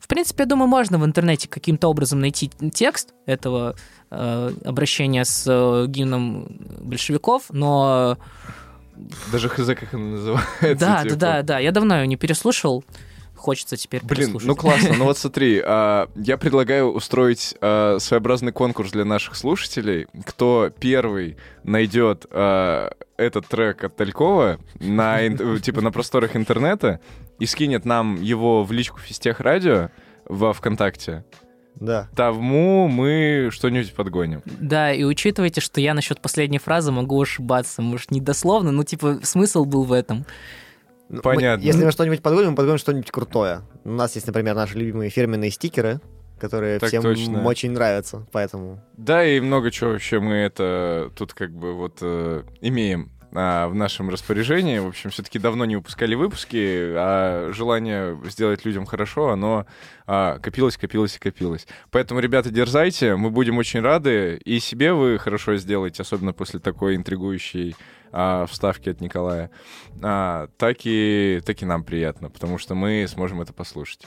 [0.02, 3.76] в принципе, я думаю, можно в интернете каким-то образом найти текст этого
[4.10, 6.48] э, обращения с э, гимном
[6.80, 8.18] большевиков, но
[9.30, 10.58] даже хз, как оно называется.
[10.60, 11.16] да, да, типа.
[11.16, 12.84] да, да, я давно ее не переслушал,
[13.36, 14.48] хочется теперь Блин, переслушать.
[14.48, 14.94] ну классно.
[14.96, 20.08] Ну вот смотри, а, я предлагаю устроить а, своеобразный конкурс для наших слушателей.
[20.26, 27.00] Кто первый найдет а, этот трек от Талькова на, типа, на просторах интернета
[27.38, 29.90] и скинет нам его в личку Фистех Радио
[30.26, 31.24] во ВКонтакте,
[31.80, 32.08] Да.
[32.14, 34.42] тому мы что-нибудь подгоним.
[34.44, 37.82] Да, и учитывайте, что я насчет последней фразы могу ошибаться.
[37.82, 40.24] Может, не дословно, но типа смысл был в этом.
[41.08, 41.62] Ну, мы- Понятно.
[41.64, 43.62] если мы что-нибудь подгоним, мы подгоним что-нибудь крутое.
[43.84, 46.00] У нас есть, например, наши любимые фирменные стикеры,
[46.40, 47.44] которые Так всем точно.
[47.44, 48.80] очень нравятся, поэтому...
[48.96, 53.74] Да, и много чего вообще мы это тут как бы вот э, имеем а, в
[53.74, 54.78] нашем распоряжении.
[54.78, 56.56] В общем, все-таки давно не выпускали выпуски,
[56.94, 59.66] а желание сделать людям хорошо, оно
[60.06, 61.66] а, копилось, копилось и копилось.
[61.90, 64.40] Поэтому, ребята, дерзайте, мы будем очень рады.
[64.44, 67.74] И себе вы хорошо сделаете, особенно после такой интригующей
[68.12, 69.50] а, вставки от Николая.
[70.02, 74.06] А, так, и, так и нам приятно, потому что мы сможем это послушать.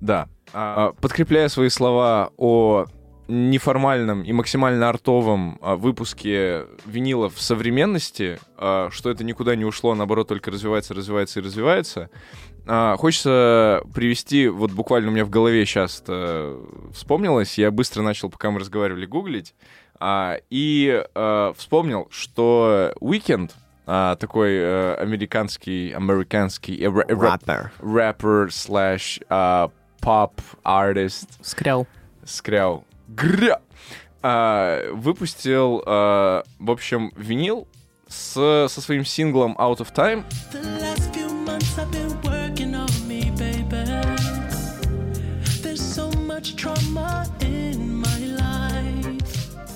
[0.00, 0.28] Да.
[0.52, 2.86] А, подкрепляя свои слова о
[3.28, 9.92] неформальном и максимально артовом а, выпуске винила в современности, а, что это никуда не ушло,
[9.92, 12.10] а наоборот, только развивается, развивается и развивается.
[12.66, 16.02] А, хочется привести, вот буквально у меня в голове сейчас
[16.94, 19.54] вспомнилось, я быстро начал, пока мы разговаривали, гуглить,
[20.00, 23.50] а, и а, вспомнил, что Weekend,
[23.90, 27.72] а, такой э, американский, американский э, рэ- рэ- Рэпер.
[27.80, 29.70] рэпер слэш а,
[30.00, 31.86] поп-артист, Скрял.
[32.24, 32.84] скрял.
[33.08, 33.60] Гря!
[34.22, 37.66] А, выпустил, а, в общем, винил
[38.06, 40.24] с, со своим синглом Out of Time.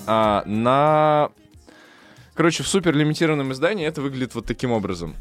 [0.06, 1.30] А, на...
[2.34, 5.14] Короче, в супер лимитированном издании это выглядит вот таким образом.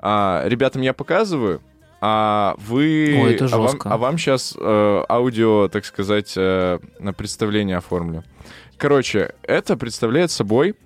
[0.00, 1.60] А, ребятам я показываю,
[2.08, 3.18] а вы...
[3.20, 3.90] Ой, это а вам, жестко.
[3.90, 8.22] а вам сейчас аудио, так сказать, э, на представление оформлю.
[8.76, 10.76] Короче, это представляет собой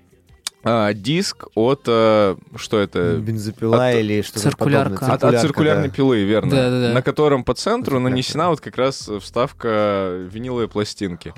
[0.64, 1.82] а, диск от...
[1.88, 3.16] э, что это?
[3.16, 4.94] Бензопила от- или что-то Циркулярка.
[4.94, 5.14] подобное.
[5.14, 5.94] От, от циркулярной да.
[5.94, 6.50] пилы, верно.
[6.50, 6.94] Да-да-да.
[6.94, 8.10] На котором по центру Циркулярка.
[8.10, 11.34] нанесена вот как раз вставка виниловой пластинки.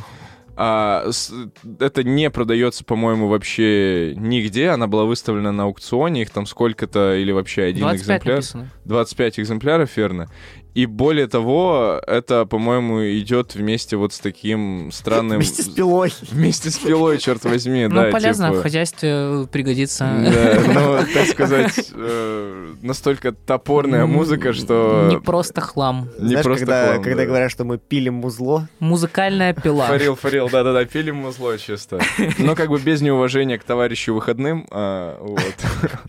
[0.64, 1.32] А, с-
[1.80, 4.68] это не продается, по-моему, вообще нигде.
[4.68, 6.22] Она была выставлена на аукционе.
[6.22, 8.36] Их там сколько-то или вообще один 25 экземпляр.
[8.36, 8.70] написано.
[8.84, 10.28] 25 экземпляров, верно.
[10.74, 15.36] И более того, это, по-моему, идет вместе вот с таким странным...
[15.38, 16.12] Вместе с пилой.
[16.30, 18.10] Вместе с пилой, черт возьми, Ну, да.
[18.10, 18.58] полезно, типа.
[18.58, 20.04] в хозяйстве пригодится.
[20.04, 25.08] Да, ну, так сказать, э, настолько топорная музыка, что...
[25.10, 26.08] Не просто хлам.
[26.18, 27.26] Не Знаешь, просто когда, хлам, когда да.
[27.26, 29.86] говорят, что мы пилим музло, Музыкальная пила.
[29.88, 32.00] Фарил, фарил, да-да-да, пилим музло чисто.
[32.38, 35.54] Но как бы без неуважения к товарищу выходным, а, вот.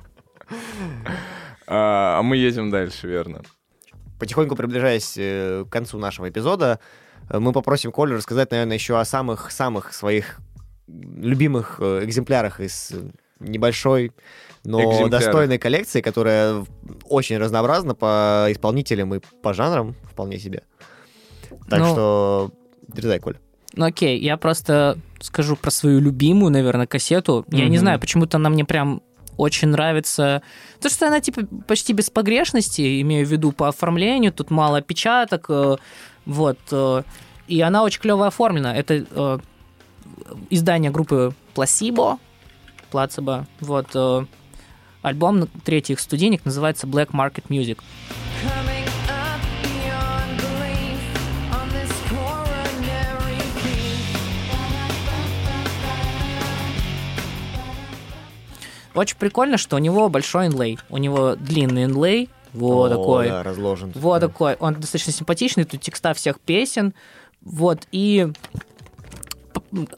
[1.66, 3.42] А а мы едем дальше, верно.
[4.24, 6.80] Потихоньку приближаясь э, к концу нашего эпизода,
[7.30, 10.40] э, мы попросим Колю рассказать, наверное, еще о самых-самых своих
[10.88, 12.94] любимых э, экземплярах из
[13.42, 14.14] небольшой,
[14.64, 15.12] но Экземплярах.
[15.12, 16.66] достойной коллекции, которая
[17.04, 20.64] очень разнообразна по исполнителям и по жанрам вполне себе.
[21.70, 22.52] Так Ну, что
[22.88, 23.38] дерзай, Коль.
[23.76, 27.46] Ну окей, я просто скажу про свою любимую, наверное, кассету.
[27.50, 29.02] Я не знаю, почему-то она мне прям
[29.38, 30.42] очень нравится.
[30.80, 35.46] То, что она типа почти без погрешности, имею в виду по оформлению, тут мало опечаток,
[35.50, 35.78] э,
[36.26, 36.60] вот.
[36.72, 37.04] э,
[37.48, 38.76] И она очень клево оформлена.
[38.76, 39.40] Это э,
[40.50, 42.20] издание группы Placebo,
[42.92, 44.28] Placebo, вот.
[45.02, 47.78] Альбом, третий их студийник, называется Black Market Music.
[48.42, 48.83] Coming
[58.96, 60.78] Очень прикольно, что у него большой инлей.
[60.90, 63.28] У него длинный инлей, вот О, такой.
[63.30, 63.92] да, разложен.
[63.96, 64.28] Вот Да.
[64.28, 64.54] такой.
[64.60, 66.94] Он достаточно симпатичный, тут текста всех песен.
[67.42, 68.32] Вот, и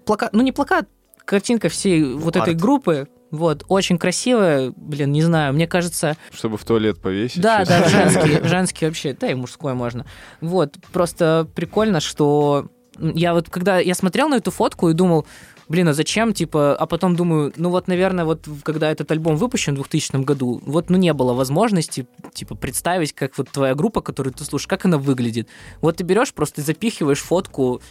[0.05, 0.87] плакат, ну не плакат,
[1.25, 2.61] картинка всей вот этой Арт.
[2.61, 7.41] группы, вот, очень красивая, блин, не знаю, мне кажется, Чтобы в туалет повесить.
[7.41, 7.79] да, чисто.
[7.81, 10.05] да, женский, женский вообще, да и мужской можно.
[10.41, 12.67] Вот, просто прикольно, что
[12.97, 15.27] я вот, когда я смотрел на эту фотку и думал,
[15.67, 19.73] блин, а зачем, типа, а потом думаю, ну вот, наверное, вот когда этот альбом выпущен
[19.73, 24.33] в 2000 году, вот, ну не было возможности, типа, представить, как вот твоя группа, которую
[24.33, 25.47] ты слушаешь, как она выглядит.
[25.81, 27.81] Вот ты берешь, просто запихиваешь фотку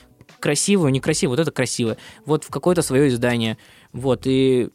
[0.41, 1.97] красивую, некрасивую, вот это красиво,
[2.27, 3.59] вот в какое-то свое издание,
[3.93, 4.69] вот, и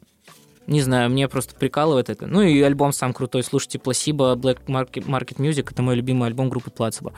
[0.70, 2.28] не знаю, мне просто прикалывает это.
[2.28, 3.44] Ну и альбом сам крутой.
[3.44, 7.12] Слушайте, Placebo, Black Market, Music, это мой любимый альбом группы Placebo.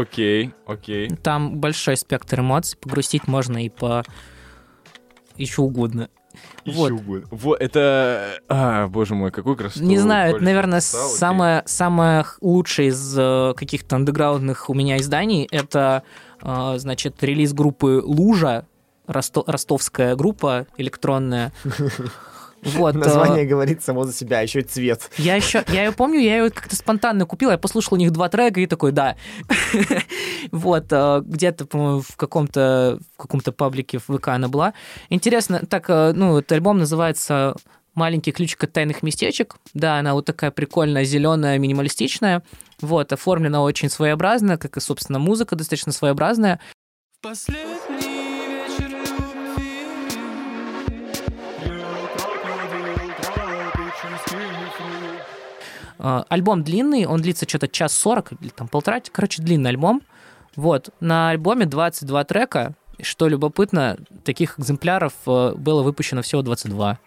[0.00, 1.08] Окей, окей.
[1.22, 4.04] Там большой спектр эмоций, погрустить можно и по
[5.36, 6.08] еще угодно.
[6.66, 6.90] Вот.
[6.90, 7.26] Ещё будет.
[7.30, 8.38] Вот, это...
[8.48, 9.84] А, боже мой, какой красота.
[9.84, 15.48] Не знаю, это, наверное, самое, самое х- лучшее из э, каких-то андеграундных у меня изданий.
[15.50, 16.02] Это,
[16.42, 18.66] э, значит, релиз группы «Лужа»,
[19.06, 21.52] Росто- ростовская группа электронная.
[22.66, 25.10] Вот, э, Название говорит само за себя, а еще и цвет.
[25.18, 28.28] Я еще, я ее помню, я ее как-то спонтанно купил, я послушал у них два
[28.28, 29.16] трека и такой, да.
[30.52, 34.74] Вот, э, где-то, по-моему, в каком-то, в каком-то паблике в ВК она была.
[35.08, 37.54] Интересно, так, э, ну, этот альбом называется
[37.94, 39.56] маленький ключик от тайных местечек.
[39.74, 42.42] Да, она вот такая прикольная, зеленая, минималистичная.
[42.80, 46.60] Вот, оформлена очень своеобразно, как и, собственно, музыка достаточно своеобразная.
[47.22, 47.75] Последний
[56.28, 60.02] Альбом длинный, он длится что-то час сорок или там полтора, короче, длинный альбом.
[60.54, 62.74] Вот, на альбоме 22 трека.
[63.02, 66.98] Что любопытно, таких экземпляров э, было выпущено всего 22.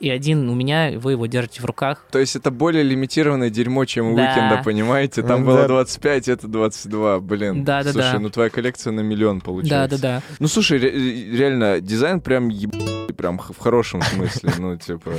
[0.00, 2.04] И один у меня, вы его держите в руках.
[2.10, 4.28] То есть это более лимитированное дерьмо, чем у Да.
[4.28, 5.22] Weeknd а, понимаете?
[5.22, 5.46] Там Да.
[5.52, 7.64] было 25, это 22, блин.
[7.64, 7.92] Да-да-да.
[7.92, 9.96] Слушай, ну твоя коллекция на миллион получается.
[9.96, 10.22] Да-да-да.
[10.40, 10.90] Ну, слушай, ре-
[11.36, 12.74] реально, дизайн прям еб...
[13.16, 15.12] прям в хорошем смысле, ну, типа...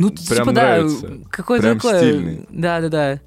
[0.00, 1.08] Ну, Прям типа, нравится.
[1.08, 1.98] да, какой-то Прям такой...
[1.98, 2.46] стильный.
[2.48, 3.20] Да-да-да.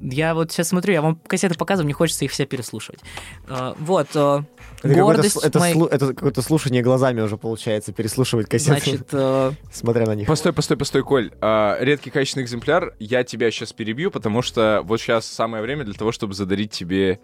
[0.00, 3.00] Я вот сейчас смотрю, я вам кассеты показываю, мне хочется их все переслушивать.
[3.48, 4.44] А, Вот, а,
[4.78, 8.80] Это какое-то, гордость слу- это, моей- слу- это какое-то слушание глазами уже получается, переслушивать кассеты,
[8.80, 10.28] Значит, э, смотря на них.
[10.28, 11.32] Постой, постой, постой, Коль.
[11.40, 15.94] А, редкий качественный экземпляр, я тебя сейчас перебью, потому что вот сейчас самое время для
[15.94, 17.18] того, чтобы задарить тебе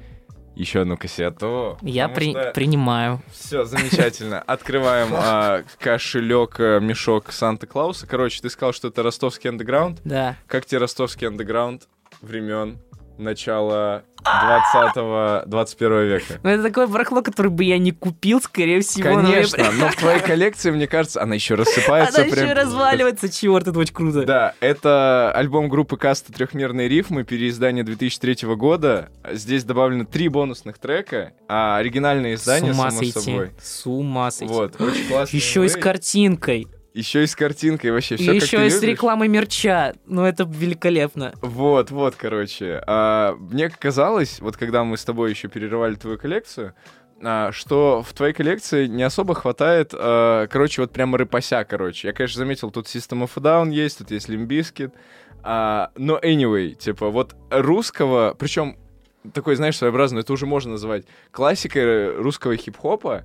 [0.55, 1.79] еще одну кассету.
[1.83, 3.21] я при- что- принимаю.
[3.33, 4.41] Все, замечательно.
[4.47, 8.07] Открываем а, кошелек, э, мешок Санта-Клауса.
[8.07, 10.01] Короче, ты сказал, что это ростовский андеграунд.
[10.05, 10.37] Да.
[10.47, 11.89] Как тебе ростовский андеграунд
[12.23, 12.79] времен
[13.19, 16.41] начала 20-21 века?
[16.43, 19.21] Ну, это такое барахло, которое бы я не купил, скорее всего.
[19.21, 22.17] но Конечно, прям- но в твоей коллекции, мне кажется, она еще рассыпается.
[22.19, 24.25] Она еще прям- и разваливается, черт, это очень круто.
[24.25, 29.11] Да, это альбом группы Каста «Трехмерные рифмы», переиздание 2003 года.
[29.33, 33.21] Здесь добавлено три бонусных трека, а оригинальное издание, С ума само сойти.
[33.21, 33.51] собой.
[33.61, 34.53] С ума сойти.
[34.53, 35.37] Вот, очень классно.
[35.37, 36.69] Еще и с картинкой.
[36.95, 39.95] Еще и с картинкой, вообще все еще и с рекламой мерча.
[40.07, 41.35] Ну, это великолепно.
[41.43, 42.81] Вот, вот, короче.
[42.87, 46.73] А, мне казалось, вот когда мы с тобой еще перерывали твою коллекцию,
[47.21, 52.09] а, что в твоей коллекции не особо хватает, а, короче, вот прямо рыпася, короче.
[52.09, 54.93] Я, конечно, заметил, тут System of a Down есть, тут есть Limp Bizkit,
[55.43, 58.77] а, но anyway, типа, вот русского, причем
[59.33, 63.25] такой, знаешь, своеобразный, это уже можно называть классикой русского хип-хопа,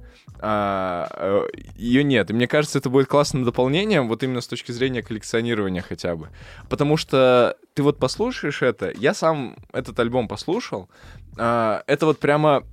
[1.75, 2.29] ее нет.
[2.29, 6.29] И мне кажется, это будет классным дополнением, вот именно с точки зрения коллекционирования хотя бы.
[6.69, 10.89] Потому что ты вот послушаешь это, я сам этот альбом послушал,
[11.37, 12.63] а, это вот прямо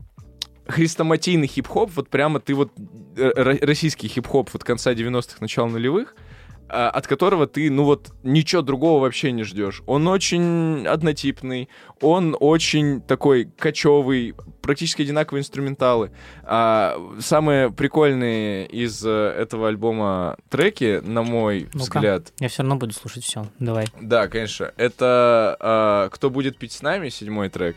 [0.69, 2.73] хрестоматийный хип-хоп, вот прямо ты вот
[3.17, 6.26] э, ро- российский хип-хоп вот конца 90-х, начала нулевых, а,
[6.69, 9.83] от которого ты, ну вот, ничего другого вообще не ждешь.
[9.87, 11.69] Он очень однотипный,
[12.01, 16.11] он очень такой кочевый, практически одинаковые инструменталы.
[16.43, 21.85] А, самые прикольные из э, этого альбома треки, на мой Ну-ка.
[21.99, 23.47] взгляд, Я все равно буду слушать все.
[23.59, 23.87] Давай.
[24.01, 27.77] да, конечно, это а, «Кто будет пить с нами», седьмой трек.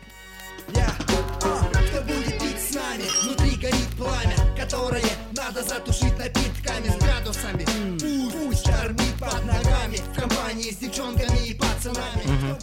[0.74, 0.88] Я,
[10.70, 12.58] с девчонками и пацанами.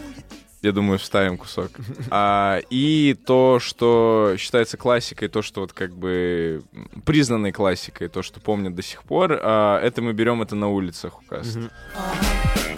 [0.63, 1.71] Я думаю, вставим кусок.
[2.09, 6.63] А, и то, что считается классикой, то, что вот как бы
[7.05, 11.19] признанной классикой, то, что помнят до сих пор, а, это мы берем это на улицах
[11.21, 11.69] у Каста.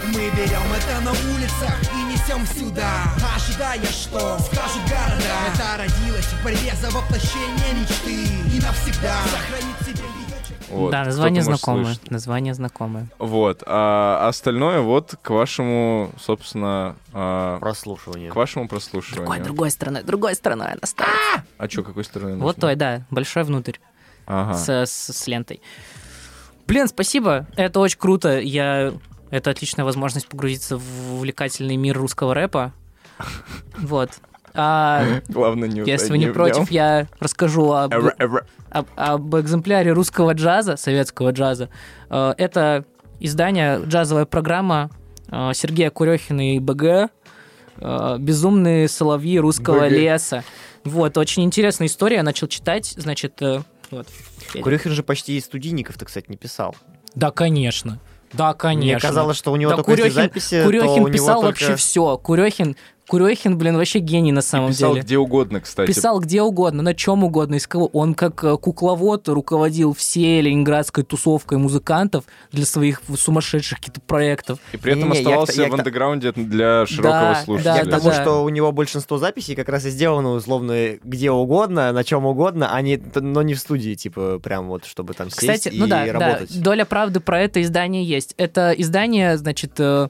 [0.08, 3.04] Мы берем это на улицах и несем сюда
[3.36, 8.26] Ожидая, что скажут города Это родилось в борьбе за воплощение мечты
[8.56, 9.69] И навсегда сохранит
[10.72, 11.86] Вот, да, название знакомое.
[11.86, 12.12] слышать.
[12.12, 13.08] Название знакомое.
[13.20, 13.64] Вот.
[13.66, 18.32] А остальное вот к вашему, собственно, а, Прослушивание.
[18.32, 19.44] к вашему Другой, прослушиванию.
[19.46, 21.10] другой стороной, другой стороной она стоит.
[21.58, 22.34] А что, какой стороны?
[22.38, 22.62] Вот нужно?
[22.62, 23.74] той, да, большой внутрь,
[24.28, 24.54] Ага.
[24.54, 25.62] с, с- с лентой.
[26.68, 28.40] Блин, спасибо, это очень круто.
[28.40, 28.94] Я...
[29.32, 32.74] Это отличная возможность погрузиться в увлекательный мир русского рэпа.
[33.78, 34.12] Вот.
[34.54, 38.46] А Главное не если вы не против, я расскажу об, Эвра- эвра.
[38.70, 41.70] об, об экземпляре русского джаза, советского джаза.
[42.10, 42.86] Э, Это
[43.20, 44.90] издание, джазовая программа
[45.30, 46.84] э, Сергея Курехина и БГ
[47.78, 49.92] э, «Безумные соловьи русского БГ.
[49.92, 50.44] леса».
[50.84, 53.42] Вот, очень интересная история, я начал читать, значит,
[53.92, 54.08] вот.
[54.62, 56.76] Курехин же почти из студийников-то, кстати, не писал.
[57.16, 58.00] Да, конечно.
[58.34, 58.92] Да, конечно.
[58.94, 61.76] Мне казалось, что у него да, только эти Курехин, записи, то Курехин писал только- вообще
[61.76, 62.18] все.
[62.18, 62.76] Курехин,
[63.10, 65.04] Курехин, блин, вообще гений на самом Писал деле.
[65.04, 65.88] где угодно, кстати.
[65.88, 67.88] Писал где угодно, на чем угодно, из кого.
[67.88, 74.60] Он как э, кукловод руководил всей ленинградской тусовкой музыкантов для своих сумасшедших каких-то проектов.
[74.74, 77.76] И при этом Не-не, я к- оставался я к- в андеграунде для широкого Да, слушателя.
[77.78, 78.22] Я к да, тому, да.
[78.22, 82.70] что у него большинство записей как раз и сделано условно где угодно, на чем угодно,
[82.74, 85.88] а не, но не в студии, типа, прям вот, чтобы там сесть Кстати, и ну
[85.88, 86.62] да, да, работать.
[86.62, 88.36] доля правды про это издание есть.
[88.38, 90.10] Это издание, значит, э,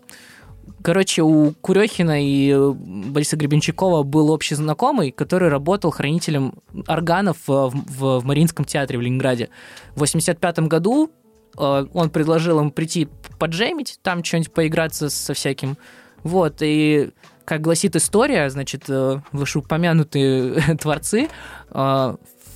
[0.82, 6.54] короче, у Курехина и э, Бориса Гребенщикова был общий знакомый, который работал хранителем
[6.88, 9.50] органов э, в, в- в Мариинском театре в Ленинграде.
[9.96, 11.12] В 85 году
[11.58, 13.08] э, он предложил им прийти
[13.38, 15.78] поджемить, там что-нибудь поиграться со всяким.
[16.24, 17.12] Вот, и
[17.46, 18.90] как гласит история, значит,
[19.32, 21.30] вышеупомянутые творцы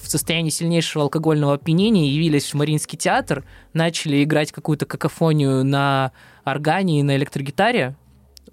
[0.03, 3.43] в состоянии сильнейшего алкогольного опьянения явились в Мариинский театр,
[3.73, 6.11] начали играть какую-то какофонию на
[6.43, 7.95] органе и на электрогитаре,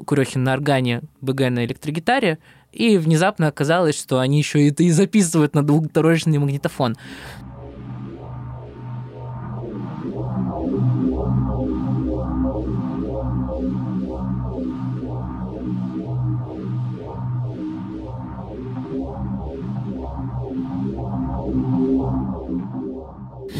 [0.06, 2.38] Курехин на органе, БГ на электрогитаре,
[2.72, 6.96] и внезапно оказалось, что они еще это и записывают на двухдорожный магнитофон.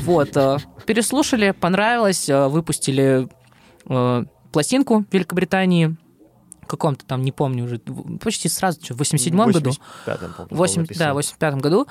[0.03, 3.29] Вот, э, переслушали, понравилось, э, выпустили
[3.89, 5.97] э, пластинку в Великобритании,
[6.71, 9.71] каком-то там, не помню уже, в- почти сразу, что, в 87 году.
[9.71, 11.07] 85-м, по-моему, 8, написано.
[11.07, 11.87] да, в 85 году.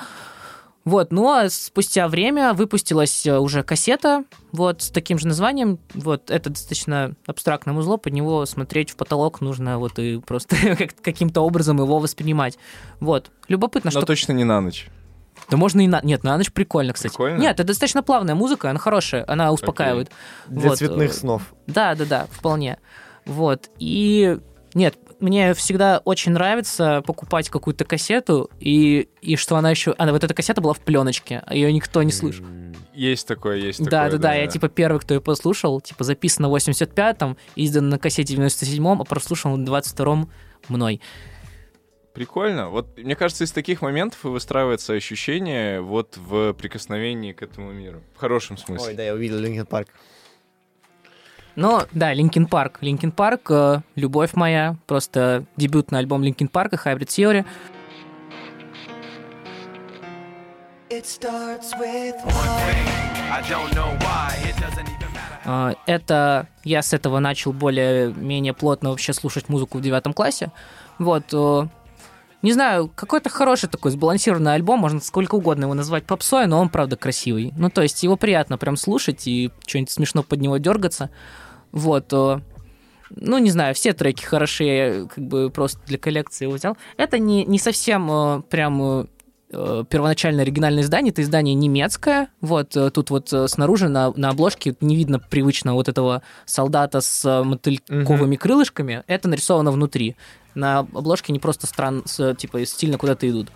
[0.86, 4.24] Вот, ну а спустя время выпустилась э, уже кассета,
[4.54, 5.78] вот, с таким же названием.
[5.94, 10.96] Вот, это достаточно абстрактное музло, под него смотреть в потолок нужно вот и просто как-
[11.02, 12.58] каким-то образом его воспринимать.
[13.02, 14.08] Вот, любопытно, Но что...
[14.08, 14.88] точно не на ночь.
[15.50, 16.00] Да можно и на...
[16.02, 17.12] Нет, на ночь прикольно, кстати.
[17.12, 17.40] Прикольно?
[17.40, 20.10] Нет, это достаточно плавная музыка, она хорошая, она успокаивает.
[20.48, 21.42] Для Вот, цветных э, снов.
[21.68, 22.78] да, да, да, вполне.
[23.26, 23.70] Вот.
[23.80, 24.40] И
[24.80, 29.94] нет, мне всегда очень нравится покупать какую-то кассету, и, и что она еще...
[29.98, 32.46] Она, вот эта кассета была в пленочке, а ее никто не слышал.
[32.94, 34.12] Есть такое, есть Да, такое.
[34.12, 38.36] да, да, я типа первый, кто ее послушал, типа записано в 85-м, издан на кассете
[38.36, 40.32] в 97-м, а прослушал в 22-м
[40.70, 41.02] мной.
[42.14, 42.70] Прикольно.
[42.70, 48.02] Вот мне кажется, из таких моментов и выстраивается ощущение вот в прикосновении к этому миру.
[48.16, 48.88] В хорошем смысле.
[48.88, 49.90] Ой, да, я увидел Linkin Park.
[51.60, 52.78] Но, да, Linkin Park.
[52.80, 57.46] Linkin Park, э, любовь моя, просто дебютный альбом Linkin Park а, Hybrid Theory.
[60.90, 63.00] It starts with one.
[65.46, 70.54] А, Это я с этого начал более-менее плотно вообще слушать музыку в девятом классе.
[70.98, 71.26] Вот.
[71.34, 71.68] э,
[72.42, 76.70] Не знаю, какой-то хороший такой сбалансированный альбом, можно сколько угодно его назвать попсой, но он,
[76.70, 77.52] правда, красивый.
[77.58, 81.10] Ну, то есть его приятно прям слушать и что-нибудь смешно под него дергаться.
[81.72, 82.12] Вот.
[82.12, 82.40] э,
[83.16, 86.78] Ну, не знаю, все треки хороши, я как бы просто для коллекции его взял.
[86.98, 88.82] Это не, не совсем э, прям
[89.52, 92.30] э, первоначальное оригинальное издание, это издание немецкое.
[92.40, 98.36] Вот тут вот снаружи на, на обложке не видно привычно вот этого солдата с мотыльковыми
[98.36, 99.04] крылышками.
[99.08, 100.16] Это нарисовано внутри.
[100.54, 103.48] На обложке не просто стран, с, типа стильно куда-то идут.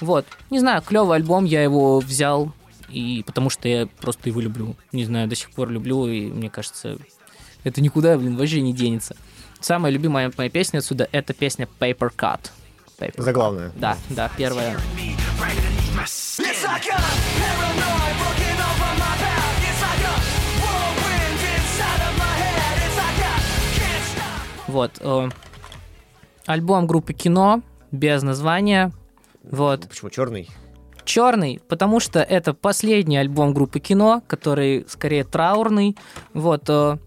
[0.00, 0.26] Вот.
[0.50, 2.52] Не знаю, клевый альбом, я его взял,
[2.88, 4.74] и потому что я просто его люблю.
[4.90, 6.96] Не знаю, до сих пор люблю, и мне кажется,
[7.64, 9.16] это никуда, блин, вообще не денется.
[9.60, 12.50] Самая любимая моя песня отсюда— это песня Paper Cut.
[12.98, 13.22] Paper Cut.
[13.22, 13.72] Заглавная.
[13.76, 14.78] Да, да, первая.
[24.66, 24.92] Вот.
[25.00, 25.28] э,
[26.46, 28.92] альбом группы Кино, без названия.
[29.42, 29.88] Вот.
[29.88, 30.48] Почему черный?
[31.04, 35.96] Черный, потому что это последний альбом группы Кино, который скорее траурный.
[36.34, 36.68] Вот.
[36.68, 36.98] э,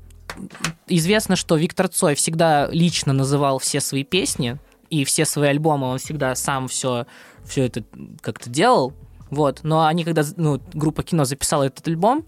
[0.87, 4.57] Известно, что Виктор Цой всегда лично называл все свои песни,
[4.89, 7.05] и все свои альбомы он всегда сам все,
[7.45, 7.83] все это
[8.21, 8.93] как-то делал.
[9.29, 9.61] Вот.
[9.63, 12.25] Но они, когда ну, группа Кино записала этот альбом,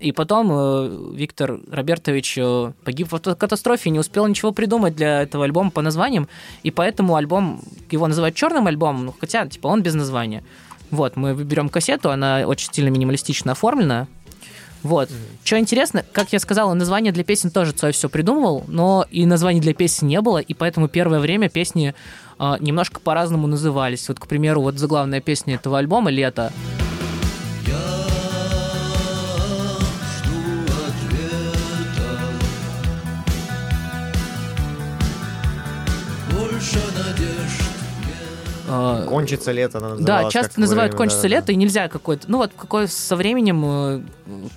[0.00, 5.44] и потом э, Виктор Робертович э, погиб в автокатастрофе не успел ничего придумать для этого
[5.44, 6.28] альбома по названиям,
[6.64, 10.42] и поэтому альбом, его называют черным альбомом, ну, хотя, типа, он без названия.
[10.90, 14.08] Вот, мы берем кассету, она очень стильно минималистично оформлена.
[14.84, 15.08] Вот.
[15.42, 19.60] Что интересно, как я сказал, название для песен тоже Цой все придумывал, но и названий
[19.60, 21.94] для песен не было, и поэтому первое время песни
[22.38, 24.06] э, немножко по-разному назывались.
[24.08, 26.52] Вот, к примеру, вот заглавная песня этого альбома «Лето».
[38.66, 41.40] Э, Кончится лето, она Да, часто называют время, кончится да-да-да.
[41.40, 42.30] лето, и нельзя какой-то.
[42.30, 44.00] Ну вот какой со временем э,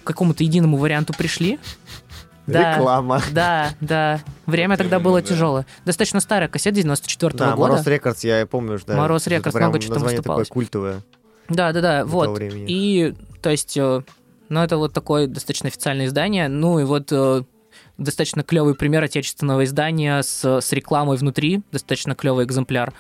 [0.04, 1.60] к какому-то единому варианту пришли.
[2.48, 3.22] Да, Реклама.
[3.34, 4.22] Да, да.
[4.46, 5.28] Время тогда было да.
[5.28, 5.66] тяжелое.
[5.84, 7.74] Достаточно старая кассета 94 Да, года.
[7.74, 8.96] Мороз Records, я помню, что...
[8.96, 11.02] Мороз Records, много чего там название такое культовое.
[11.50, 12.40] Да, да, да, вот.
[12.42, 14.02] И, то есть, э,
[14.48, 16.48] ну, это вот такое достаточно официальное издание.
[16.48, 17.44] Ну, и вот э,
[17.98, 21.64] достаточно клевый пример отечественного издания с, с рекламой внутри.
[21.74, 22.94] Достаточно клевый экземпляр.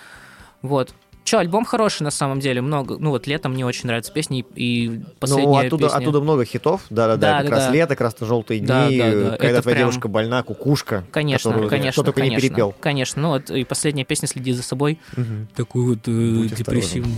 [0.62, 0.94] Вот.
[1.24, 2.98] Че, альбом хороший на самом деле, много.
[2.98, 5.98] Ну вот летом мне очень нравятся песни и последняя Ну оттуда, песня.
[5.98, 7.72] оттуда много хитов, да-да-да, да, как да, раз да.
[7.74, 8.96] лето, красно-желтые дни, да, да,
[9.32, 9.32] да.
[9.32, 9.90] когда Это твоя прям...
[9.90, 11.04] девушка больна, кукушка.
[11.12, 12.02] Конечно, которую конечно.
[12.02, 12.74] Только конечно, не перепел.
[12.80, 15.48] Конечно, ну вот и последняя песня «Следи за собой», угу.
[15.54, 17.14] такой вот э, будь депрессивный.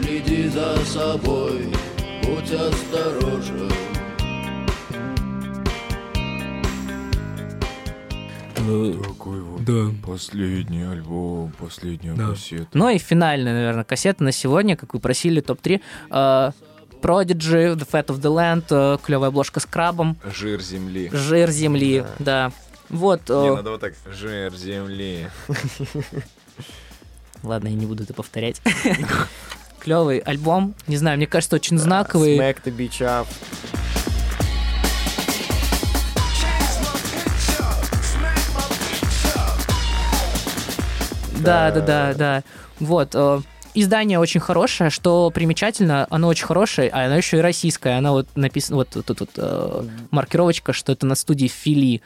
[0.00, 0.24] Осторожен.
[0.24, 1.66] Следи за собой,
[2.22, 3.70] будь осторожен.
[8.66, 8.92] Э,
[9.66, 9.90] да.
[10.06, 12.28] последний альбом, последняя Да.
[12.30, 12.68] кассета.
[12.72, 15.80] Ну и финальная, наверное, кассета на сегодня, как вы просили, топ-3.
[16.10, 16.50] Э,
[17.02, 21.10] Prodigy, The Fat of the Land, э, клевая обложка с крабом, Жир земли.
[21.12, 22.52] Жир земли, да.
[22.88, 23.94] Вот, э, Не, надо вот так.
[24.12, 25.28] Жир земли.
[27.42, 28.60] ладно, я не буду это повторять.
[29.80, 32.38] Клевый альбом, не знаю, мне кажется, очень знаковый.
[32.38, 33.26] Smack the beach up.
[41.42, 42.42] Да, да, да, да.
[42.80, 43.10] Вот.
[43.14, 43.40] э,
[43.74, 47.96] Издание очень хорошее, что примечательно, оно очень хорошее, а оно еще и российское.
[47.96, 52.02] Оно вот написано, вот тут вот, э, маркировочка, что это на студии Фили.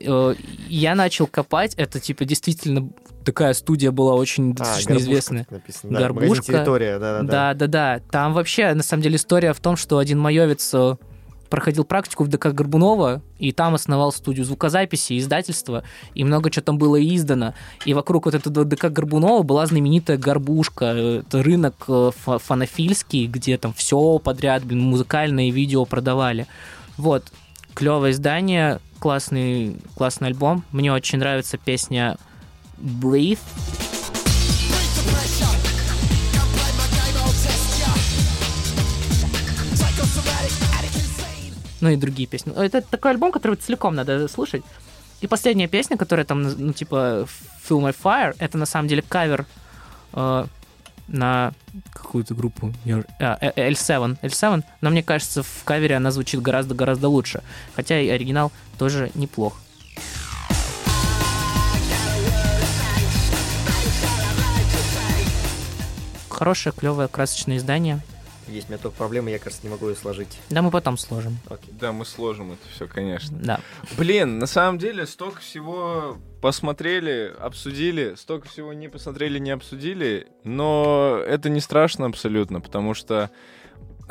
[0.00, 0.34] Э,
[0.68, 2.88] Я начал копать, это типа действительно
[3.22, 5.44] такая студия была очень А, достаточно известная.
[5.44, 5.92] тут написано.
[5.92, 6.42] Да, «Горбушка».
[6.52, 7.52] территория, да-да-да.
[7.52, 8.00] Да, да, да.
[8.10, 10.72] Там вообще, на самом деле, история в том, что один майовец
[11.48, 15.84] проходил практику в ДК Горбунова, и там основал студию звукозаписи, издательства,
[16.14, 17.54] и много чего там было издано.
[17.84, 20.86] И вокруг вот этого ДК Горбунова была знаменитая Горбушка.
[20.86, 26.46] Это рынок э, фа- фанофильский, где там все подряд, блин, музыкальные видео продавали.
[26.96, 27.24] Вот.
[27.74, 30.64] Клевое издание, классный, классный альбом.
[30.72, 32.16] Мне очень нравится песня
[32.78, 33.38] Breathe.
[41.80, 42.52] Ну и другие песни.
[42.54, 44.62] Это такой альбом, который целиком надо слушать.
[45.20, 47.26] И последняя песня, которая там, ну, типа,
[47.68, 49.46] Feel My Fire, это на самом деле кавер
[50.12, 50.46] э,
[51.08, 51.52] на
[51.92, 52.72] какую-то группу.
[53.18, 54.20] а, э, L7.
[54.22, 57.42] L7, но мне кажется, в кавере она звучит гораздо-гораздо лучше.
[57.74, 59.58] Хотя и оригинал тоже неплох.
[66.28, 68.00] Хорошее, клевое, красочное издание.
[68.48, 70.38] Есть у меня только проблема, я, кажется, не могу ее сложить.
[70.50, 71.38] Да, мы потом сложим.
[71.48, 71.74] Окей.
[71.78, 73.36] Да, мы сложим это все, конечно.
[73.38, 73.60] Да.
[73.96, 81.20] Блин, на самом деле столько всего посмотрели, обсудили, столько всего не посмотрели, не обсудили, но
[81.26, 83.30] это не страшно абсолютно, потому что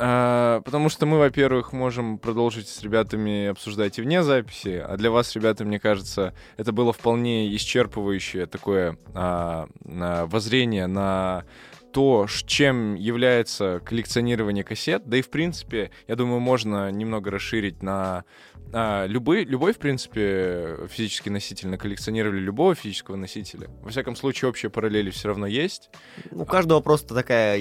[0.00, 5.10] а, потому что мы, во-первых, можем продолжить с ребятами обсуждать и вне записи, а для
[5.10, 11.44] вас, ребята, мне кажется, это было вполне исчерпывающее такое а, а, воззрение на
[11.92, 18.24] то, чем является коллекционирование кассет, да и в принципе, я думаю, можно немного расширить на
[18.72, 23.68] а, любой, любой, в принципе, физический носитель, на коллекционировали любого физического носителя.
[23.82, 25.90] Во всяком случае, общие параллели все равно есть.
[26.30, 27.58] У каждого просто такая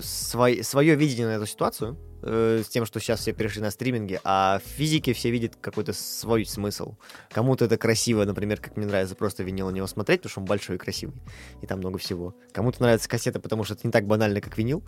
[0.00, 4.20] свой- свое видение на эту ситуацию, э, с тем, что сейчас все перешли на стриминги,
[4.24, 6.94] а в физике все видят какой-то свой смысл.
[7.30, 10.46] Кому-то это красиво, например, как мне нравится просто винил на него смотреть, потому что он
[10.46, 11.20] большой и красивый,
[11.62, 12.34] и там много всего.
[12.52, 14.82] Кому-то нравится кассета, потому что это не так банально, как винил,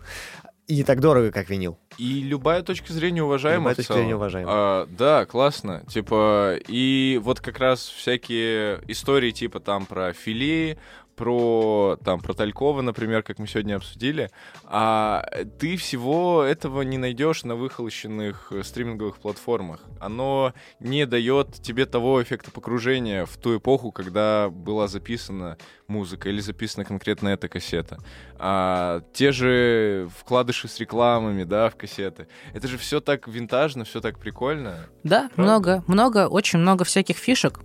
[0.67, 1.77] и не так дорого, как винил.
[1.97, 3.63] И любая точка зрения уважаема.
[3.63, 4.51] Любая точка зрения уважаема.
[4.53, 5.83] А, да, классно.
[5.89, 10.77] Типа, и вот как раз всякие истории типа там про филе,
[11.15, 14.29] про там про Талькова, например, как мы сегодня обсудили,
[14.63, 15.23] а
[15.59, 19.81] ты всего этого не найдешь на выхолощенных э, стриминговых платформах.
[19.99, 25.57] Оно не дает тебе того эффекта погружения в ту эпоху, когда была записана
[25.87, 27.99] музыка или записана конкретно эта кассета.
[28.37, 32.27] А, те же вкладыши с рекламами, да, в кассеты.
[32.53, 34.87] Это же все так винтажно, все так прикольно.
[35.03, 35.41] Да, Правда?
[35.41, 37.59] много, много, очень много всяких фишек.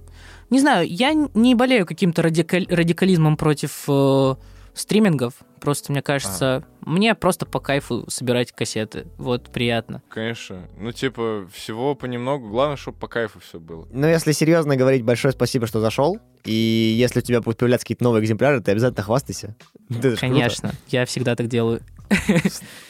[0.50, 4.34] Не знаю, я не болею каким-то радикаль- радикализмом против э,
[4.74, 5.34] стримингов.
[5.60, 9.06] Просто, мне кажется, мне просто по кайфу собирать кассеты.
[9.16, 10.02] Вот, приятно.
[10.08, 10.68] Конечно.
[10.78, 12.48] Ну, типа, всего понемногу.
[12.48, 13.88] Главное, чтобы по кайфу все было.
[13.90, 16.18] Но если серьезно говорить, большое спасибо, что зашел.
[16.44, 16.52] И
[16.96, 19.56] если у тебя будут появляться какие-то новые экземпляры, ты обязательно хвастайся.
[19.90, 20.20] Это ж круто.
[20.20, 21.80] Конечно, я всегда так делаю.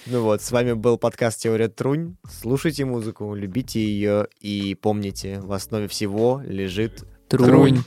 [0.05, 2.17] Ну вот, с вами был подкаст «Теория Трунь».
[2.29, 7.47] Слушайте музыку, любите ее и помните, в основе всего лежит Трунь.
[7.47, 7.83] Трунь.